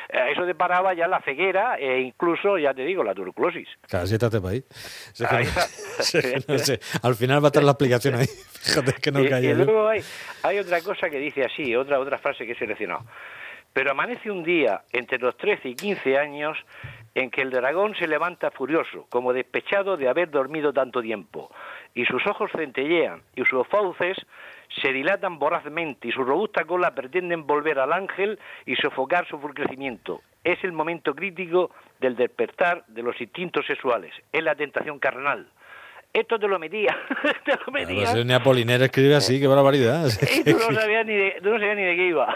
Eh, 0.09 0.31
eso 0.31 0.45
deparaba 0.45 0.93
ya 0.93 1.07
la 1.07 1.19
ceguera 1.21 1.77
e 1.79 1.99
incluso, 1.99 2.59
ya 2.59 2.75
te 2.75 2.83
digo, 2.83 3.03
la 3.03 3.15
tuberculosis. 3.15 3.67
Claro, 3.87 4.05
siéntate 4.05 4.39
para 4.39 4.53
ahí. 4.53 4.63
Al 7.01 7.15
final 7.15 7.43
va 7.43 7.47
a 7.47 7.49
estar 7.49 7.63
la 7.63 7.71
explicación 7.71 8.15
ahí. 8.15 8.27
Fíjate 8.61 8.93
que 9.01 9.11
no 9.11 9.21
y, 9.21 9.25
y 9.25 9.53
luego 9.55 9.87
hay, 9.87 10.01
hay 10.43 10.59
otra 10.59 10.79
cosa 10.81 11.09
que 11.09 11.17
dice 11.17 11.43
así, 11.43 11.75
otra, 11.75 11.99
otra 11.99 12.19
frase 12.19 12.45
que 12.45 12.51
he 12.51 12.57
seleccionado. 12.57 13.03
Pero 13.73 13.91
amanece 13.91 14.29
un 14.29 14.43
día 14.43 14.83
entre 14.91 15.17
los 15.17 15.35
13 15.37 15.69
y 15.69 15.75
15 15.75 16.17
años 16.19 16.55
en 17.17 17.31
que 17.31 17.41
el 17.41 17.49
dragón 17.49 17.95
se 17.95 18.07
levanta 18.07 18.51
furioso, 18.51 19.07
como 19.09 19.33
despechado 19.33 19.97
de 19.97 20.07
haber 20.07 20.29
dormido 20.29 20.71
tanto 20.71 21.01
tiempo, 21.01 21.49
y 21.95 22.05
sus 22.05 22.23
ojos 22.27 22.51
centellean 22.55 23.23
y 23.35 23.43
sus 23.43 23.67
fauces 23.67 24.15
se 24.83 24.93
dilatan 24.93 25.39
vorazmente 25.39 26.09
y 26.09 26.11
su 26.11 26.23
robusta 26.23 26.65
cola 26.65 26.93
pretende 26.93 27.33
envolver 27.33 27.79
al 27.79 27.91
ángel 27.91 28.37
y 28.67 28.75
sofocar 28.75 29.27
su 29.27 29.39
crecimiento. 29.39 30.21
Es 30.43 30.63
el 30.63 30.73
momento 30.73 31.15
crítico 31.15 31.71
del 31.99 32.15
despertar 32.15 32.85
de 32.87 33.01
los 33.01 33.19
instintos 33.19 33.65
sexuales, 33.65 34.13
es 34.31 34.43
la 34.43 34.53
tentación 34.53 34.99
carnal 34.99 35.47
esto 36.13 36.39
te 36.39 36.47
lo 36.47 36.57
metía. 36.57 36.97
te 37.45 37.51
lo 37.51 37.71
metía. 37.71 38.23
ni 38.23 38.33
Apolinero 38.33 38.85
escribe 38.85 39.15
así, 39.15 39.39
qué 39.39 39.47
barbaridad. 39.47 40.07
y 40.35 40.43
tú 40.43 40.57
no 40.57 40.79
sabías 40.79 41.05
ni 41.05 41.13
de, 41.15 41.35
tú 41.41 41.49
no 41.49 41.59
sabías 41.59 41.75
ni 41.77 41.83
de 41.83 41.95
qué 41.95 42.07
iba. 42.07 42.35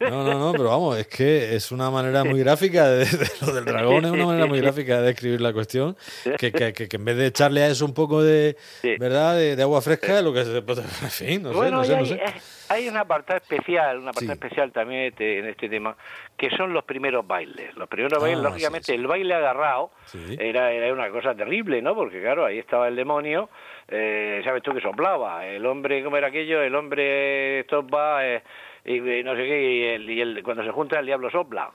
no, 0.00 0.24
no, 0.24 0.38
no, 0.38 0.52
pero 0.52 0.64
vamos, 0.64 0.98
es 0.98 1.06
que 1.08 1.56
es 1.56 1.72
una 1.72 1.90
manera 1.90 2.24
muy 2.24 2.38
gráfica, 2.40 2.88
de, 2.88 3.06
lo 3.40 3.52
del 3.52 3.64
dragón 3.64 4.04
es 4.04 4.10
una 4.12 4.26
manera 4.26 4.46
muy 4.46 4.60
gráfica 4.60 5.00
de 5.00 5.06
describir 5.06 5.40
la 5.40 5.52
cuestión, 5.52 5.96
que, 6.38 6.52
que, 6.52 6.72
que, 6.72 6.88
en 6.90 7.04
vez 7.04 7.16
de 7.16 7.26
echarle 7.26 7.62
a 7.62 7.68
eso 7.68 7.84
un 7.84 7.94
poco 7.94 8.22
de, 8.22 8.56
¿verdad? 8.98 9.36
De, 9.36 9.60
agua 9.62 9.80
fresca, 9.82 10.22
lo 10.22 10.32
que 10.32 10.44
se... 10.44 10.56
En 10.58 11.10
fin, 11.10 11.42
no 11.42 11.52
sé, 11.52 11.70
no 11.70 11.84
sé, 11.84 11.96
no 11.96 12.06
sé. 12.06 12.20
Hay 12.65 12.65
una 12.88 13.00
apartado 13.00 13.38
especial, 13.38 13.98
una 13.98 14.10
apartado 14.10 14.32
especial 14.34 14.72
también 14.72 15.02
este, 15.02 15.38
en 15.38 15.46
este 15.46 15.68
tema, 15.68 15.96
que 16.36 16.50
son 16.50 16.72
los 16.72 16.84
primeros 16.84 17.26
bailes. 17.26 17.74
Los 17.76 17.88
primeros 17.88 18.20
bailes, 18.20 18.40
ah, 18.40 18.48
lógicamente, 18.48 18.94
el 18.94 19.06
baile 19.06 19.34
agarrado 19.34 19.90
era, 20.38 20.72
era 20.72 20.92
una 20.92 21.10
cosa 21.10 21.34
terrible, 21.34 21.80
¿no? 21.82 21.94
Porque 21.94 22.20
claro, 22.20 22.44
ahí 22.44 22.58
estaba 22.58 22.88
el 22.88 22.96
demonio, 22.96 23.48
eh, 23.88 24.40
¿sabes 24.44 24.62
tú 24.62 24.72
que 24.74 24.80
soplaba? 24.80 25.46
El 25.46 25.64
hombre, 25.66 26.02
¿cómo 26.02 26.16
era 26.16 26.28
aquello? 26.28 26.62
El 26.62 26.74
hombre 26.74 27.64
topa 27.64 28.26
eh, 28.26 28.42
y, 28.84 29.00
no 29.22 29.34
sé 29.34 29.42
qué, 29.44 29.98
y, 29.98 30.20
el, 30.20 30.42
cuando 30.42 30.64
se 30.64 30.70
junta 30.70 30.98
el 30.98 31.06
diablo 31.06 31.30
sopla. 31.30 31.70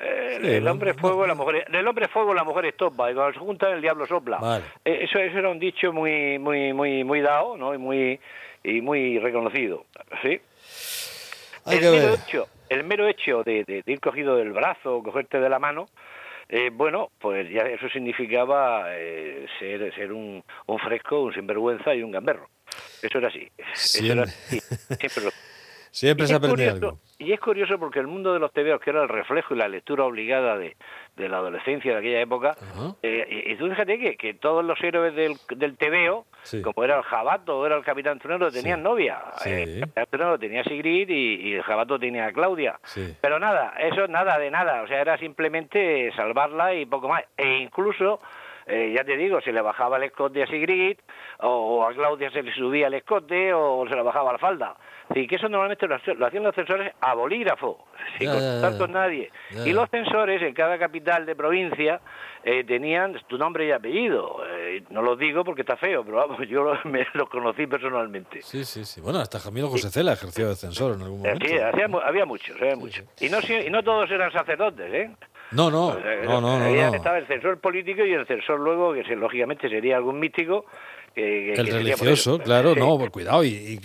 Eh, 0.00 0.38
el 0.56 0.66
hombre 0.66 0.94
fuego, 0.94 1.26
la 1.26 1.34
mujer, 1.34 1.66
el 1.72 1.86
hombre 1.86 2.08
fuego, 2.08 2.34
la 2.34 2.44
mujer 2.44 2.66
estopa 2.66 3.10
y 3.10 3.14
cuando 3.14 3.32
se 3.32 3.38
junta 3.38 3.70
el 3.70 3.80
diablo 3.80 4.06
sopla. 4.06 4.60
Eh, 4.84 5.04
eso, 5.04 5.18
eso 5.18 5.38
era 5.38 5.50
un 5.50 5.58
dicho 5.58 5.92
muy, 5.92 6.38
muy, 6.38 6.72
muy, 6.72 7.04
muy 7.04 7.20
dado, 7.20 7.56
¿no? 7.56 7.74
Y 7.74 7.78
muy 7.78 8.20
y 8.64 8.80
muy 8.80 9.18
reconocido. 9.18 9.84
¿sí? 10.22 10.40
el, 11.66 11.80
mero 11.80 12.14
hecho, 12.14 12.48
el 12.68 12.84
mero 12.84 13.06
hecho 13.06 13.42
de, 13.44 13.82
ir 13.86 14.00
cogido 14.00 14.36
del 14.36 14.52
brazo 14.52 14.96
o 14.96 15.02
cogerte 15.02 15.38
de 15.38 15.48
la 15.48 15.58
mano, 15.58 15.86
eh, 16.48 16.70
bueno, 16.72 17.10
pues 17.20 17.48
ya 17.50 17.62
eso 17.62 17.88
significaba 17.90 18.86
eh, 18.88 19.46
ser, 19.58 19.94
ser 19.94 20.12
un, 20.12 20.42
un, 20.66 20.78
fresco, 20.78 21.22
un 21.22 21.34
sinvergüenza 21.34 21.94
y 21.94 22.02
un 22.02 22.10
gamberro. 22.10 22.48
Eso 23.02 23.18
era 23.18 23.28
así. 23.28 23.48
Eso 23.56 24.12
era 24.12 24.22
así. 24.24 24.60
Siempre 24.98 25.24
Siempre 25.94 26.26
se 26.26 26.34
aprende 26.34 26.68
algo. 26.68 26.98
Y 27.18 27.32
es 27.32 27.38
curioso 27.38 27.78
porque 27.78 28.00
el 28.00 28.08
mundo 28.08 28.32
de 28.32 28.40
los 28.40 28.52
tebeos, 28.52 28.80
que 28.80 28.90
era 28.90 29.04
el 29.04 29.08
reflejo 29.08 29.54
y 29.54 29.58
la 29.58 29.68
lectura 29.68 30.02
obligada 30.04 30.58
de, 30.58 30.76
de 31.14 31.28
la 31.28 31.36
adolescencia 31.36 31.92
de 31.92 31.98
aquella 31.98 32.20
época, 32.20 32.56
eh, 33.00 33.44
y, 33.46 33.54
tú 33.54 33.68
fíjate 33.68 34.00
que, 34.00 34.16
que 34.16 34.34
todos 34.34 34.64
los 34.64 34.76
héroes 34.82 35.14
del, 35.14 35.36
del 35.56 35.76
tebeo, 35.76 36.26
como 36.64 36.82
era 36.82 36.96
el 36.96 37.04
Jabato 37.04 37.60
o 37.60 37.64
era 37.64 37.76
el 37.76 37.84
Capitán 37.84 38.18
Tronero, 38.18 38.50
tenían 38.50 38.82
novia. 38.82 39.20
Eh, 39.46 39.62
el 39.62 39.80
Capitán 39.82 40.06
Tronero 40.10 40.38
tenía 40.40 40.64
Sigrid 40.64 41.08
y, 41.08 41.48
y, 41.48 41.54
el 41.54 41.62
Jabato 41.62 41.96
tenía 41.96 42.26
a 42.26 42.32
Claudia. 42.32 42.80
Pero 43.20 43.38
nada, 43.38 43.74
eso 43.78 44.08
nada 44.08 44.36
de 44.36 44.50
nada, 44.50 44.82
o 44.82 44.88
sea, 44.88 45.00
era 45.00 45.16
simplemente 45.16 46.10
salvarla 46.16 46.74
y 46.74 46.86
poco 46.86 47.08
más. 47.08 47.22
E 47.36 47.58
incluso... 47.58 48.18
Eh, 48.66 48.94
ya 48.96 49.04
te 49.04 49.16
digo, 49.16 49.40
se 49.40 49.52
le 49.52 49.60
bajaba 49.60 49.98
el 49.98 50.04
escote 50.04 50.42
a 50.42 50.46
Sigrid, 50.46 50.98
o, 51.40 51.84
a 51.84 51.92
Claudia 51.92 52.30
se 52.30 52.42
le 52.42 52.54
subía 52.54 52.86
el 52.86 52.94
escote, 52.94 53.52
o 53.52 53.86
se 53.88 53.94
le 53.94 54.02
bajaba 54.02 54.32
la 54.32 54.38
falda. 54.38 54.76
Y 55.14 55.26
que 55.26 55.36
eso 55.36 55.48
normalmente 55.50 55.86
lo, 55.86 55.96
hacían 56.26 56.44
los 56.44 56.54
censores 56.54 56.92
a 57.00 57.14
bolígrafo, 57.14 57.86
sin 58.18 58.30
contactar 58.30 58.78
con 58.78 58.92
nadie. 58.92 59.30
Y 59.64 59.72
los 59.72 59.90
censores 59.90 60.40
en 60.40 60.54
cada 60.54 60.78
capital 60.78 61.26
de 61.26 61.36
provincia 61.36 62.00
eh, 62.42 62.64
tenían 62.64 63.20
tu 63.26 63.36
nombre 63.36 63.66
y 63.66 63.72
apellido. 63.72 64.42
Eh, 64.48 64.82
no 64.88 65.02
lo 65.02 65.14
digo 65.14 65.44
porque 65.44 65.60
está 65.60 65.76
feo, 65.76 66.04
pero 66.04 66.16
vamos, 66.16 66.38
yo 66.48 66.64
lo, 66.64 66.78
me, 66.90 67.06
lo 67.12 67.28
conocí 67.28 67.66
personalmente. 67.66 68.40
Sí, 68.40 68.64
sí, 68.64 68.86
sí. 68.86 69.02
Bueno, 69.02 69.18
hasta 69.18 69.38
Jamilo 69.38 69.68
José 69.68 69.90
Cela 69.90 70.14
ejerció 70.14 70.48
de 70.48 70.56
censor 70.56 70.94
en 70.94 71.02
algún 71.02 71.20
momento. 71.20 71.46
Sí, 71.46 71.58
había 71.58 71.86
muchos, 72.24 72.56
había 72.58 72.76
muchos. 72.76 73.06
Y 73.20 73.28
no, 73.28 73.38
y 73.40 73.70
no 73.70 73.82
todos 73.82 74.10
eran 74.10 74.32
sacerdotes, 74.32 74.92
¿eh? 74.92 75.10
No, 75.54 75.70
no, 75.70 75.94
no, 76.24 76.40
no, 76.40 76.58
no, 76.58 76.94
Estaba 76.94 77.18
el 77.18 77.26
censor 77.26 77.58
político 77.58 78.04
y 78.04 78.12
el 78.12 78.26
censor 78.26 78.58
luego, 78.58 78.92
que 78.92 79.02
lógicamente 79.14 79.68
sería 79.68 79.96
algún 79.96 80.18
místico, 80.18 80.66
el 81.16 81.66
religioso, 81.66 82.38
claro, 82.38 82.74
no, 82.74 82.98
cuidado. 83.10 83.44
¿Y, 83.44 83.80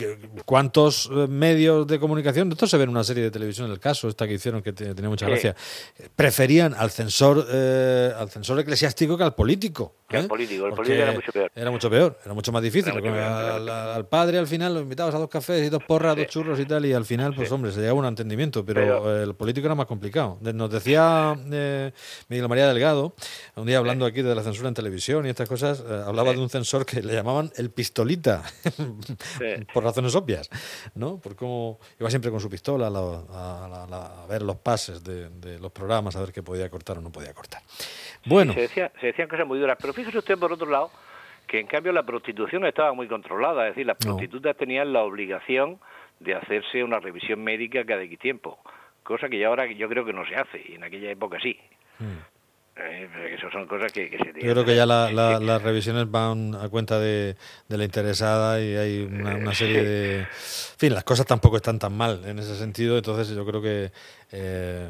cuántos 0.46 1.10
eh, 1.12 1.28
medios 1.28 1.86
de 1.86 2.00
comunicación? 2.00 2.52
Esto 2.52 2.66
se 2.68 2.78
ve 2.78 2.84
en 2.84 2.90
una 2.90 3.04
serie 3.04 3.24
de 3.24 3.32
televisión, 3.32 3.68
en 3.68 3.74
el 3.74 3.80
caso, 3.80 4.08
esta 4.08 4.28
que 4.28 4.34
hicieron, 4.34 4.62
que 4.62 4.74
tenía 4.74 5.10
mucha 5.10 5.28
gracia. 5.28 5.56
Preferían 6.16 6.74
al 6.74 6.90
censor, 6.90 7.46
eh, 7.52 8.12
al 8.18 8.30
censor 8.30 8.60
eclesiástico 8.60 9.18
que 9.18 9.24
al 9.24 9.36
político. 9.36 9.96
Que 10.08 10.18
al 10.18 10.26
¿eh? 10.26 10.28
político, 10.28 10.66
el 10.66 10.74
político 10.74 11.04
era 11.04 11.12
mucho 11.12 11.32
peor. 11.32 11.52
Era 11.54 11.72
mucho 11.72 11.90
peor, 11.90 12.20
era 12.26 12.34
mucho 12.34 12.52
más 12.52 12.64
difícil. 12.64 12.94
al, 12.94 14.08
padre 14.08 14.40
al 14.40 14.48
final 14.48 14.74
lo 14.74 14.80
invitabas 14.82 15.14
a 15.14 15.20
dos 15.20 15.30
cafés 15.30 15.68
y 15.68 15.70
dos 15.70 15.84
porras, 15.84 16.16
dos 16.16 16.28
churros 16.28 16.60
y 16.60 16.66
tal, 16.66 16.86
y 16.86 16.94
al 16.94 17.06
final, 17.06 17.36
pues 17.36 17.52
hombre, 17.52 17.72
se 17.72 17.80
llegaba 17.80 18.00
a 18.00 18.02
un 18.02 18.08
entendimiento, 18.08 18.66
pero, 18.66 19.22
el 19.22 19.36
político 19.36 19.68
era 19.68 19.76
más 19.76 19.86
complicado. 19.86 20.38
Nos 20.42 20.72
decía 20.72 21.38
Miguel 22.28 22.50
María 22.50 22.68
Delgado, 22.68 23.14
un 23.56 23.68
día 23.68 23.78
hablando 23.78 24.06
aquí 24.06 24.22
de 24.22 24.34
la 24.34 24.42
censura 24.42 24.70
en 24.70 24.74
televisión 24.74 25.26
y 25.26 25.30
estas 25.30 25.48
cosas, 25.48 25.84
hablaba 26.06 26.34
de 26.34 26.40
un 26.40 26.50
censor 26.50 26.86
que 26.86 27.02
le 27.04 27.19
llamaban 27.20 27.52
el 27.58 27.72
pistolita, 27.72 28.44
por 29.74 29.84
razones 29.84 30.16
obvias, 30.16 30.50
¿no? 30.96 31.18
Por 31.20 31.36
cómo 31.36 31.80
iba 32.00 32.10
siempre 32.10 32.32
con 32.32 32.40
su 32.40 32.50
pistola 32.50 32.88
a, 32.88 34.26
ver 34.28 34.42
los 34.42 34.58
pases 34.58 35.04
de, 35.04 35.60
los 35.60 35.72
programas, 35.72 36.16
a 36.16 36.22
ver 36.22 36.32
qué 36.32 36.44
podía 36.44 36.70
cortar 36.70 36.98
o 36.98 37.02
no 37.02 37.12
podía 37.12 37.34
cortar. 37.34 37.62
Bueno. 38.26 38.54
se, 38.54 38.62
decía, 38.62 38.92
se, 39.00 39.08
decían 39.08 39.28
cosas 39.28 39.48
muy 39.48 39.60
duras, 39.60 39.78
pero 39.80 39.94
fíjese 39.94 40.18
usted, 40.18 40.38
por 40.38 40.52
otro 40.52 40.70
lado, 40.70 40.92
que 41.48 41.60
en 41.60 41.68
cambio 41.68 41.92
la 41.92 42.04
prostitución 42.04 42.66
estaba 42.66 42.94
muy 42.94 43.08
controlada, 43.08 43.68
es 43.68 43.76
decir, 43.76 43.86
las 43.86 43.98
prostitutas 43.98 44.56
tenían 44.56 44.94
la 44.94 45.04
obligación 45.04 45.80
de 46.20 46.36
hacerse 46.36 46.84
una 46.84 47.00
revisión 47.00 47.44
médica 47.44 47.86
cada 47.86 48.04
X 48.04 48.20
tiempo, 48.20 48.60
cosa 49.04 49.30
que 49.30 49.40
ya 49.40 49.48
ahora 49.48 49.66
yo 49.66 49.90
creo 49.90 50.06
que 50.06 50.14
no 50.14 50.26
se 50.26 50.36
hace, 50.36 50.64
y 50.68 50.76
en 50.76 50.84
aquella 50.84 51.12
época 51.12 51.40
sí. 51.42 51.58
Mm. 52.00 52.39
Eh, 52.82 53.36
eso 53.36 53.50
son 53.52 53.68
cosas 53.68 53.92
que, 53.92 54.10
se 54.10 54.46
Yo 54.46 54.54
creo 54.54 54.66
que 54.66 54.76
ya 54.76 54.86
las 54.86 55.62
revisiones 55.62 56.10
van 56.10 56.56
a 56.56 56.70
cuenta 56.70 57.00
de, 57.00 57.36
la 57.68 57.84
interesada 57.84 58.62
y 58.62 58.76
hay 58.76 59.02
una, 59.02 59.54
serie 59.54 59.84
de... 59.84 60.20
En 60.20 60.28
fin, 60.78 60.94
las 60.94 61.04
cosas 61.04 61.26
tampoco 61.26 61.58
están 61.58 61.80
tan 61.80 61.96
mal 61.96 62.24
en 62.26 62.40
ese 62.40 62.56
sentido, 62.56 62.98
entonces 62.98 63.36
yo 63.36 63.46
creo 63.46 63.62
que 63.62 63.92
eh, 64.32 64.90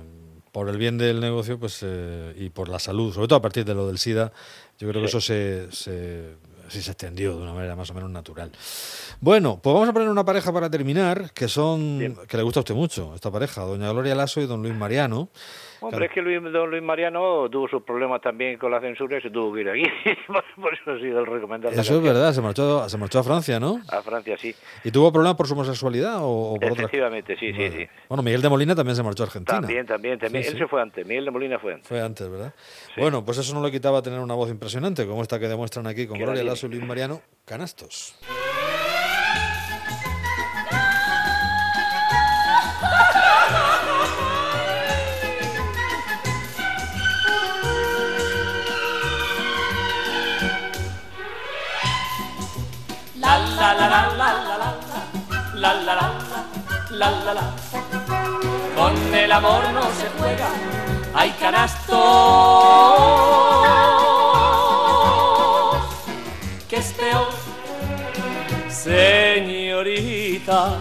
por 0.51 0.69
el 0.69 0.77
bien 0.77 0.97
del 0.97 1.19
negocio 1.19 1.59
pues 1.59 1.79
eh, 1.83 2.33
y 2.37 2.49
por 2.49 2.69
la 2.69 2.79
salud, 2.79 3.13
sobre 3.13 3.27
todo 3.27 3.39
a 3.39 3.41
partir 3.41 3.65
de 3.65 3.73
lo 3.73 3.87
del 3.87 3.97
SIDA, 3.97 4.31
yo 4.77 4.87
creo 4.87 5.01
que 5.01 5.07
eso 5.07 5.21
se, 5.21 5.71
se 5.71 6.35
sí 6.69 6.81
se 6.81 6.91
extendió 6.91 7.35
de 7.35 7.41
una 7.41 7.53
manera 7.53 7.75
más 7.75 7.89
o 7.89 7.93
menos 7.93 8.09
natural. 8.09 8.51
Bueno, 9.19 9.59
pues 9.61 9.73
vamos 9.73 9.89
a 9.89 9.93
poner 9.93 10.09
una 10.09 10.25
pareja 10.25 10.53
para 10.53 10.69
terminar, 10.69 11.31
que 11.33 11.47
son, 11.47 12.17
que 12.27 12.37
le 12.37 12.43
gusta 12.43 12.59
a 12.59 12.61
usted 12.61 12.75
mucho, 12.75 13.15
esta 13.15 13.31
pareja, 13.31 13.61
doña 13.61 13.91
Gloria 13.91 14.15
Lasso 14.15 14.41
y 14.41 14.45
don 14.45 14.61
Luis 14.61 14.75
Mariano. 14.75 15.29
Hombre, 15.81 16.05
es 16.05 16.11
que 16.11 16.21
Luis, 16.21 16.41
don 16.51 16.69
Luis 16.69 16.83
Mariano 16.83 17.49
tuvo 17.49 17.67
sus 17.67 17.83
problemas 17.83 18.21
también 18.21 18.57
con 18.57 18.71
la 18.71 18.81
censura 18.81 19.17
y 19.17 19.21
se 19.21 19.29
tuvo 19.29 19.53
que 19.53 19.61
ir 19.61 19.69
aquí. 19.69 19.83
por 20.27 20.73
eso 20.73 20.91
ha 20.91 20.99
sido 20.99 21.19
el 21.19 21.25
recomendado. 21.25 21.73
Eso 21.73 21.95
es 21.95 22.03
verdad, 22.03 22.33
se 22.33 22.41
marchó, 22.41 22.87
se 22.89 22.97
marchó 22.97 23.19
a 23.19 23.23
Francia, 23.23 23.59
¿no? 23.59 23.81
A 23.89 24.01
Francia, 24.01 24.37
sí. 24.37 24.53
¿Y 24.83 24.91
tuvo 24.91 25.11
problemas 25.11 25.37
por 25.37 25.47
su 25.47 25.53
homosexualidad 25.53 26.17
o, 26.19 26.57
por 26.59 26.71
otra 26.71 26.83
Efectivamente, 26.85 27.37
sí, 27.37 27.53
sí, 27.53 27.69
sí. 27.69 27.87
Bueno, 28.07 28.23
Miguel 28.23 28.41
de 28.41 28.49
Molina 28.49 28.75
también 28.75 28.95
se 28.95 29.03
marchó 29.03 29.23
a 29.23 29.25
Argentina. 29.27 29.61
También, 29.61 29.85
también, 29.85 30.19
también. 30.19 30.45
Él 30.45 30.57
se 30.57 30.67
fue 30.67 30.81
antes, 30.81 31.05
Miguel 31.05 31.25
de 31.25 31.31
Molina 31.31 31.59
fue 31.59 31.73
antes. 31.73 31.87
Fue 31.87 32.01
antes, 32.01 32.29
¿verdad? 32.29 32.53
Bueno, 32.97 33.23
pues 33.23 33.37
eso 33.37 33.53
no 33.53 33.63
le 33.63 33.71
quitaba 33.71 34.01
tener 34.01 34.19
una 34.19 34.35
voz 34.35 34.49
impresionante, 34.49 35.05
como 35.05 35.21
esta 35.21 35.39
que 35.39 35.47
demuestran 35.47 35.87
aquí 35.87 36.07
con 36.07 36.17
Gloria 36.17 36.43
Lasso 36.43 36.67
y 36.67 36.71
Luis 36.71 36.85
Mariano, 36.85 37.21
canastos. 37.45 38.15
La 55.59 55.73
la 55.73 56.13
la 56.91 57.11
la 57.11 57.33
la 57.33 57.53
Con 58.75 58.93
el 59.13 59.31
amor 59.31 59.63
no 59.73 59.81
se 59.81 60.07
juega, 60.17 60.47
hay 61.13 61.31
canastos. 61.31 61.97
Que 66.69 66.77
es 66.77 66.93
peor 66.93 67.27
Señorita, 68.69 70.77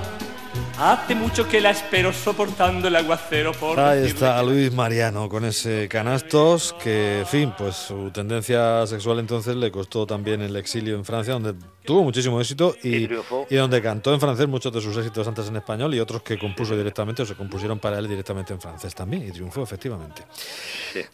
Hace 0.79 1.17
mucho 1.17 1.49
que 1.49 1.61
la 1.61 1.71
espero 1.71 2.13
soportando 2.13 2.87
el 2.87 2.95
aguacero 2.95 3.51
por 3.53 3.81
Ahí 3.81 4.07
está 4.07 4.41
Luis 4.45 4.73
Mariano 4.73 5.29
con 5.29 5.45
ese 5.45 5.89
canastos 5.89 6.73
que, 6.81 7.21
en 7.21 7.27
fin, 7.27 7.53
pues 7.59 7.75
su 7.75 8.13
tendencia 8.13 8.87
sexual 8.87 9.19
entonces 9.19 9.57
le 9.57 9.73
costó 9.73 10.07
también 10.07 10.41
el 10.41 10.55
exilio 10.55 10.95
en 10.95 11.05
Francia, 11.05 11.33
donde 11.33 11.55
tuvo 11.89 12.05
muchísimo 12.05 12.39
éxito 12.39 12.77
y, 12.83 13.05
y, 13.49 13.57
donde 13.57 13.81
cantó 13.81 14.13
en 14.13 14.21
francés 14.21 14.47
muchos 14.47 14.71
de 14.71 14.79
sus 14.79 14.95
éxitos 14.99 15.27
antes 15.27 15.49
en 15.49 15.57
español 15.57 15.95
y 15.95 16.01
otros 16.01 16.21
que 16.21 16.39
compuso 16.39 16.77
directamente 16.77 17.23
o 17.23 17.25
se 17.25 17.35
compusieron 17.35 17.79
para 17.79 17.99
él 17.99 18.07
directamente 18.07 18.53
en 18.53 18.61
francés 18.61 18.95
también 18.95 19.27
y 19.27 19.31
triunfó 19.31 19.63
efectivamente. 19.63 20.23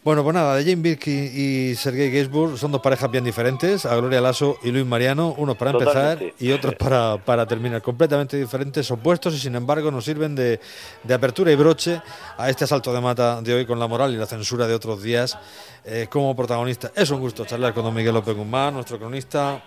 Bueno, 0.03 0.21
pues 0.21 0.33
nada, 0.33 0.57
de 0.57 0.65
Jane 0.65 0.81
Birkin 0.81 1.31
y 1.33 1.75
Sergei 1.75 2.11
Gainsbourg 2.11 2.57
son 2.57 2.73
dos 2.73 2.81
parejas 2.81 3.09
bien 3.09 3.23
diferentes, 3.23 3.85
a 3.85 3.95
Gloria 3.95 4.19
Lasso 4.19 4.57
y 4.63 4.71
Luis 4.71 4.85
Mariano, 4.85 5.33
unos 5.37 5.55
para 5.55 5.71
empezar 5.71 6.19
y 6.37 6.51
otros 6.51 6.75
para, 6.75 7.23
para 7.23 7.45
terminar, 7.47 7.81
completamente 7.81 8.35
diferentes, 8.35 8.91
opuestos 8.91 9.33
y 9.33 9.39
sin 9.39 9.55
embargo, 9.55 9.89
nos 9.91 10.03
sirven 10.03 10.35
de, 10.35 10.59
apertura 11.09 11.53
y 11.53 11.55
broche 11.55 12.01
a 12.37 12.49
este 12.49 12.65
asalto 12.65 12.91
de 12.91 12.99
mata 12.99 13.41
de 13.41 13.53
hoy 13.53 13.65
con 13.65 13.79
la 13.79 13.87
moral 13.87 14.13
y 14.13 14.17
la 14.17 14.25
censura 14.25 14.67
de 14.67 14.73
otros 14.73 15.01
días 15.01 15.37
eh, 15.87 16.07
como 16.09 16.35
protagonista. 16.35 16.91
Es 16.95 17.11
un 17.11 17.19
gusto 17.19 17.45
charlar 17.45 17.73
con 17.73 17.83
don 17.83 17.93
Miguel 17.93 18.13
López 18.13 18.35
Guzmán, 18.35 18.73
nuestro 18.73 18.97
cronista. 18.97 19.61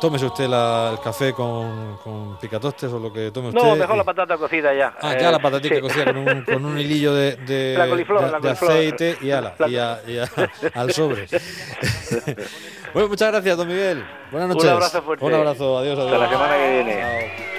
Tómese 0.00 0.26
usted 0.26 0.44
el 0.44 0.98
café 1.00 1.32
con, 1.32 2.36
picatostes 2.40 2.90
o 2.92 2.98
lo 2.98 3.12
que 3.12 3.30
tome 3.30 3.48
usted. 3.48 3.62
No, 3.62 3.76
mejor 3.76 3.96
la 3.96 4.04
patata 4.04 4.36
cocida 4.36 4.74
ya. 4.74 4.94
Ah, 5.00 5.16
ya 5.16 5.30
la 5.30 5.38
patatita 5.38 5.80
cocida 5.80 6.06
con 6.06 6.64
un, 6.64 6.78
hilillo 6.78 7.14
de, 7.14 7.36
de, 7.36 7.76
aceite 8.50 9.16
y, 9.20 9.30
ala, 9.30 9.54
y, 9.68 9.76
al 9.76 10.92
sobre. 10.92 11.26
bueno, 12.92 13.08
muchas 13.08 13.30
gracias, 13.30 13.56
don 13.56 13.68
Miguel. 13.68 14.04
Buenas 14.32 14.48
noches. 14.48 14.64
Un 14.64 14.70
abrazo 14.70 15.02
fuerte. 15.02 15.24
Un 15.24 15.34
abrazo, 15.34 15.78
adiós, 15.78 15.98
adiós. 15.98 16.12
Hasta 16.12 16.18
la 16.18 16.30
semana 16.30 16.56
que 16.56 16.70
viene 16.72 17.54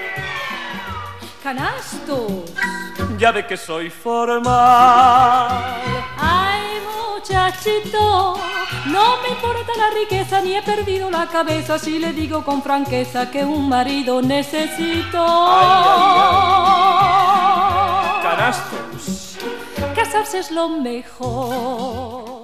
canastos. 1.46 2.52
Ya 3.18 3.30
ve 3.30 3.46
que 3.46 3.56
soy 3.56 3.88
formal. 3.88 5.48
Ay, 7.28 7.52
muchachito, 7.52 8.34
no 8.86 9.16
me 9.22 9.28
importa 9.30 9.72
la 9.76 9.90
riqueza 9.90 10.40
ni 10.40 10.54
he 10.54 10.62
perdido 10.62 11.10
la 11.10 11.26
cabeza 11.26 11.78
si 11.78 11.98
le 11.98 12.12
digo 12.12 12.44
con 12.44 12.62
franqueza 12.62 13.30
que 13.30 13.44
un 13.44 13.68
marido 13.68 14.22
necesito. 14.22 15.24
Canastos. 18.22 19.38
Casarse 19.94 20.38
es 20.38 20.50
lo 20.50 20.68
mejor. 20.68 22.35